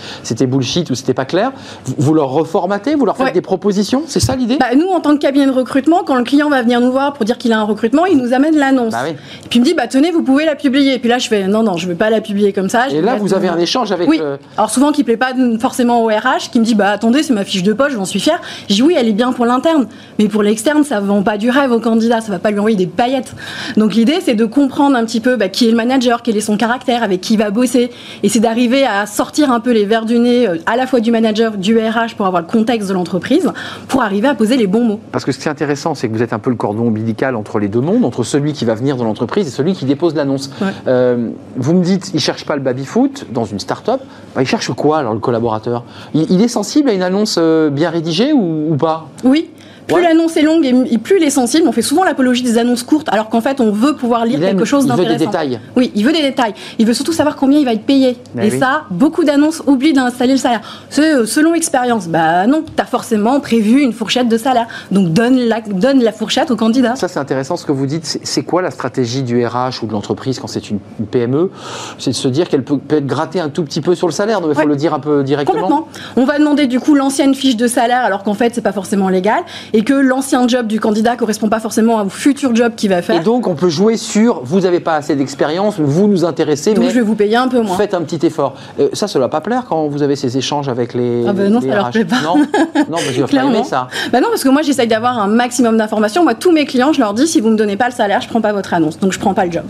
[0.45, 1.51] bullshit ou c'était pas clair.
[1.97, 4.57] Vous, leur reformatez, vous leur faites des propositions C'est ça l'idée?
[4.57, 7.13] Bah, Nous, en tant que cabinet de recrutement, quand le client va venir nous voir
[7.13, 8.93] pour dire qu'il a un recrutement, il nous amène l'annonce.
[8.93, 9.15] Bah et
[9.49, 10.95] puis il me dit bah, tenez, vous pouvez la publier.
[10.95, 12.89] Et puis là, je fais non, non, je ne vais pas la publier comme ça.
[12.89, 14.09] Et là, vous avez un échange avec.
[14.09, 14.21] Oui.
[14.57, 17.43] Alors souvent, qui plaît pas forcément au RH, qui me dit bah attendez, c'est ma
[17.43, 18.39] fiche de poche, j'en suis fier.
[18.69, 19.87] Je dis oui, elle est bien pour l'interne,
[20.19, 22.77] mais pour l'externe, ça vend pas du rêve au candidat, ça va pas lui envoyer
[22.77, 23.33] des paillettes.
[23.75, 26.41] Donc l'idée, c'est de comprendre un petit peu bah, qui est le manager, quel est
[26.41, 27.89] son caractère, avec qui il va bosser,
[28.21, 30.99] et c'est d'arriver à sortir un peu les verres du nez euh, à la fois
[30.99, 33.51] du manager, du RH pour avoir le contexte de l'entreprise,
[33.87, 34.99] pour arriver à poser les bons mots.
[35.11, 37.35] Parce que ce qui est intéressant, c'est que vous êtes un peu le cordon ombilical
[37.35, 40.13] entre les deux mondes, entre celui qui va venir dans l'entreprise et celui qui dépose
[40.13, 40.51] l'annonce.
[40.85, 44.01] Euh, vous me dites, il cherche pas le baby-foot dans une start-up,
[44.35, 45.83] bah, il cherche quoi alors le collaborateur?
[46.13, 49.07] Il, est sensible à une annonce euh, bien rédigée ou pas?
[49.23, 49.49] Oui,
[49.87, 51.67] plus l'annonce est longue et, plus il est sensible.
[51.67, 54.65] On fait souvent l'apologie des annonces courtes, alors qu'en fait, on veut pouvoir lire quelque
[54.65, 55.13] chose d'intéressant.
[55.13, 55.59] Il veut des détails.
[55.75, 56.53] Oui, il veut des détails.
[56.79, 58.17] Il veut surtout savoir combien il va être payé.
[58.41, 60.61] et ça, beaucoup d'annonces oublient d'installer le salaire.
[60.97, 62.07] Euh, selon expérience.
[62.07, 64.67] Bah non, tu as forcément prévu une fourchette de salaire.
[64.91, 66.95] Donc donne la, donne la fourchette au candidat.
[66.95, 68.19] Ça, c'est intéressant ce que vous dites.
[68.23, 70.79] C'est quoi la stratégie du RH ou de l'entreprise quand c'est une,
[71.11, 71.51] PME
[71.97, 74.41] C'est de se dire qu'elle peut, être grattée un tout petit peu sur le salaire.
[74.41, 75.53] Donc il faut le dire un peu directement.
[75.53, 75.87] Complètement.
[76.15, 79.09] On va demander du coup l'ancienne fiche de salaire, alors qu'en fait, c'est pas forcément
[79.09, 79.43] légal
[79.75, 83.19] et que l'ancien job du candidat correspond pas forcément au futur job qu'il va faire.
[83.19, 86.85] Et donc on peut jouer sur vous n'avez pas assez d'expérience, vous nous intéressez, donc
[86.85, 87.75] mais je vais vous payer un peu moins.
[87.75, 88.55] Faites un petit effort.
[88.79, 91.25] Euh, ça, ça ne va pas plaire quand vous avez ces échanges avec les.
[91.27, 92.21] Ah ben non, ça leur plaît pas.
[92.23, 93.89] Non, non, vais pas aimer ça.
[94.13, 96.23] Bah non, parce que moi j'essaye d'avoir un maximum d'informations.
[96.23, 98.29] Moi, tous mes clients, je leur dis si vous me donnez pas le salaire, je
[98.29, 99.65] prends pas votre annonce, donc je prends pas le job.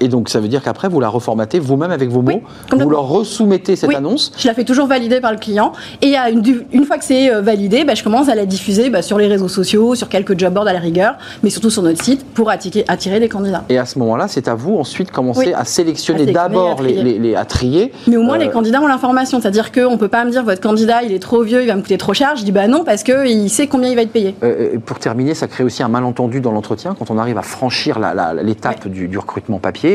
[0.00, 2.42] Et donc, ça veut dire qu'après, vous la reformatez vous-même avec vos mots,
[2.72, 4.32] vous leur resoumettez cette annonce.
[4.38, 5.72] Je la fais toujours valider par le client.
[6.02, 6.42] Et une,
[6.72, 9.26] une fois que c'est euh, validé, bah, je commence à la diffuser bah, sur les
[9.26, 12.50] réseaux sociaux, sur quelques job boards à la rigueur, mais surtout sur notre site pour
[12.50, 13.64] attirer, attirer des candidats.
[13.68, 17.44] Et à ce moment-là, c'est à vous ensuite commencer à sélectionner d'abord les, les, à
[17.44, 17.92] trier.
[18.06, 19.40] Mais au moins, les euh, candidats ont l'information.
[19.40, 21.76] C'est-à-dire qu'on ne peut pas me dire votre candidat, il est trop vieux, il va
[21.76, 22.36] me coûter trop cher.
[22.36, 24.34] Je dis bah non, parce qu'il sait combien il va être payé.
[24.42, 27.98] Euh, pour terminer, ça crée aussi un malentendu dans l'entretien quand on arrive à franchir
[28.42, 29.85] l'étape du, du, recrutement papier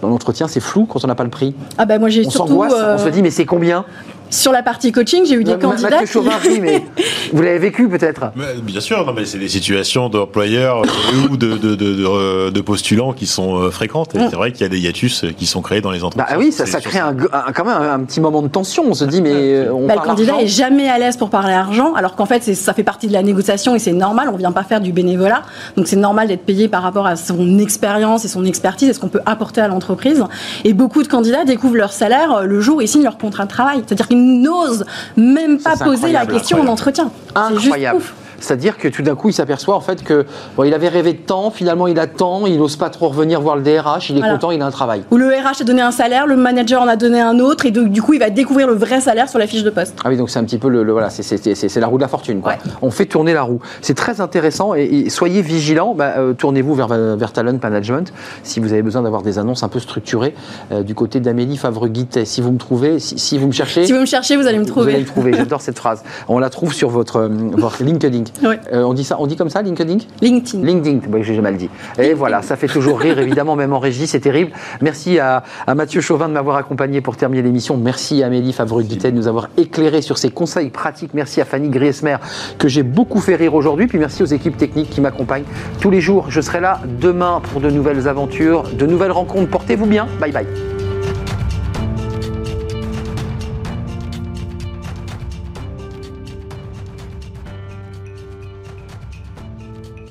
[0.00, 1.54] dans l'entretien, c'est flou quand on n'a pas le prix.
[1.78, 2.62] Ah bah moi j'ai surtout.
[2.62, 3.84] On se dit mais c'est combien?
[4.30, 5.90] Sur la partie coaching, j'ai eu des candidats.
[5.90, 6.84] Mathieu Chauvin, mais
[7.32, 11.56] vous l'avez vécu peut-être Bien sûr, non, mais c'est des situations d'employeurs euh, ou de,
[11.56, 14.14] de, de, de, postulants qui sont euh, fréquentes.
[14.14, 14.28] Mm.
[14.30, 16.34] C'est vrai qu'il y a des hiatus qui sont créés dans les entreprises.
[16.34, 18.84] Bah oui, ça, ça crée un, quand même un, petit moment de tension.
[18.86, 21.94] On se dit, mais on bah, Le candidat est jamais à l'aise pour parler argent,
[21.94, 24.30] alors qu'en fait, ça fait partie de la négociation et c'est normal.
[24.32, 25.42] On vient pas faire du bénévolat,
[25.76, 29.00] donc c'est normal d'être payé par rapport à son expérience et son expertise et ce
[29.00, 30.22] qu'on peut apporter à l'entreprise.
[30.64, 33.44] Et beaucoup de candidats découvrent leur salaire euh, le jour où ils signent leur contrat
[33.44, 33.82] de travail.
[33.86, 34.84] C'est-à-dire qu'ils n'ose
[35.16, 37.10] même pas poser la question en entretien.
[37.34, 38.02] Incroyable.
[38.40, 40.26] C'est-à-dire que tout d'un coup, il s'aperçoit en fait que
[40.64, 43.62] il avait rêvé de temps, finalement il attend, il n'ose pas trop revenir voir le
[43.62, 45.02] DRH, il est content, il a un travail.
[45.10, 47.70] Ou le RH a donné un salaire, le manager en a donné un autre, et
[47.70, 49.96] du coup il va découvrir le vrai salaire sur la fiche de poste.
[50.04, 52.42] Ah oui, donc c'est un petit peu le, voilà, c'est la roue de la fortune.
[52.82, 53.60] On fait tourner la roue.
[53.82, 55.94] C'est très intéressant et, soyez vigilants.
[55.94, 58.12] Bah, euh, tournez-vous vers, vers Talent Management
[58.42, 60.34] si vous avez besoin d'avoir des annonces un peu structurées
[60.72, 62.24] euh, du côté d'Amélie Favre-Guittet.
[62.24, 64.64] Si vous me trouvez, si, vous me cherchez, si vous me cherchez, vous allez me
[64.64, 64.86] trouver.
[64.86, 65.32] Vous allez me trouver.
[65.34, 66.02] J'adore cette phrase.
[66.28, 68.24] On la trouve sur votre, euh, votre LinkedIn.
[68.42, 69.98] Euh, on dit ça, on dit comme ça, LinkedIn?
[70.20, 70.64] LinkedIn.
[70.64, 71.68] LinkedIn, j'ai mal dit.
[71.98, 74.52] Et voilà, ça fait toujours rire, évidemment, même en régie, c'est terrible.
[74.80, 75.42] Merci à,
[75.74, 77.76] Mathieu Chauvin de m'avoir accompagné pour terminer l'émission.
[77.76, 81.14] Merci à Amélie favre de nous avoir éclairé sur ses conseils pratiques.
[81.14, 82.16] Merci à Fanny Griesmer,
[82.58, 83.86] que j'ai beaucoup fait rire aujourd'hui.
[83.86, 85.44] Puis merci aux équipes techniques qui m'accompagnent
[85.80, 86.26] tous les jours.
[86.30, 89.50] Je serai là demain pour de nouvelles aventures, de nouvelles rencontres.
[89.50, 90.06] Portez-vous bien.
[90.20, 90.79] Bye bye.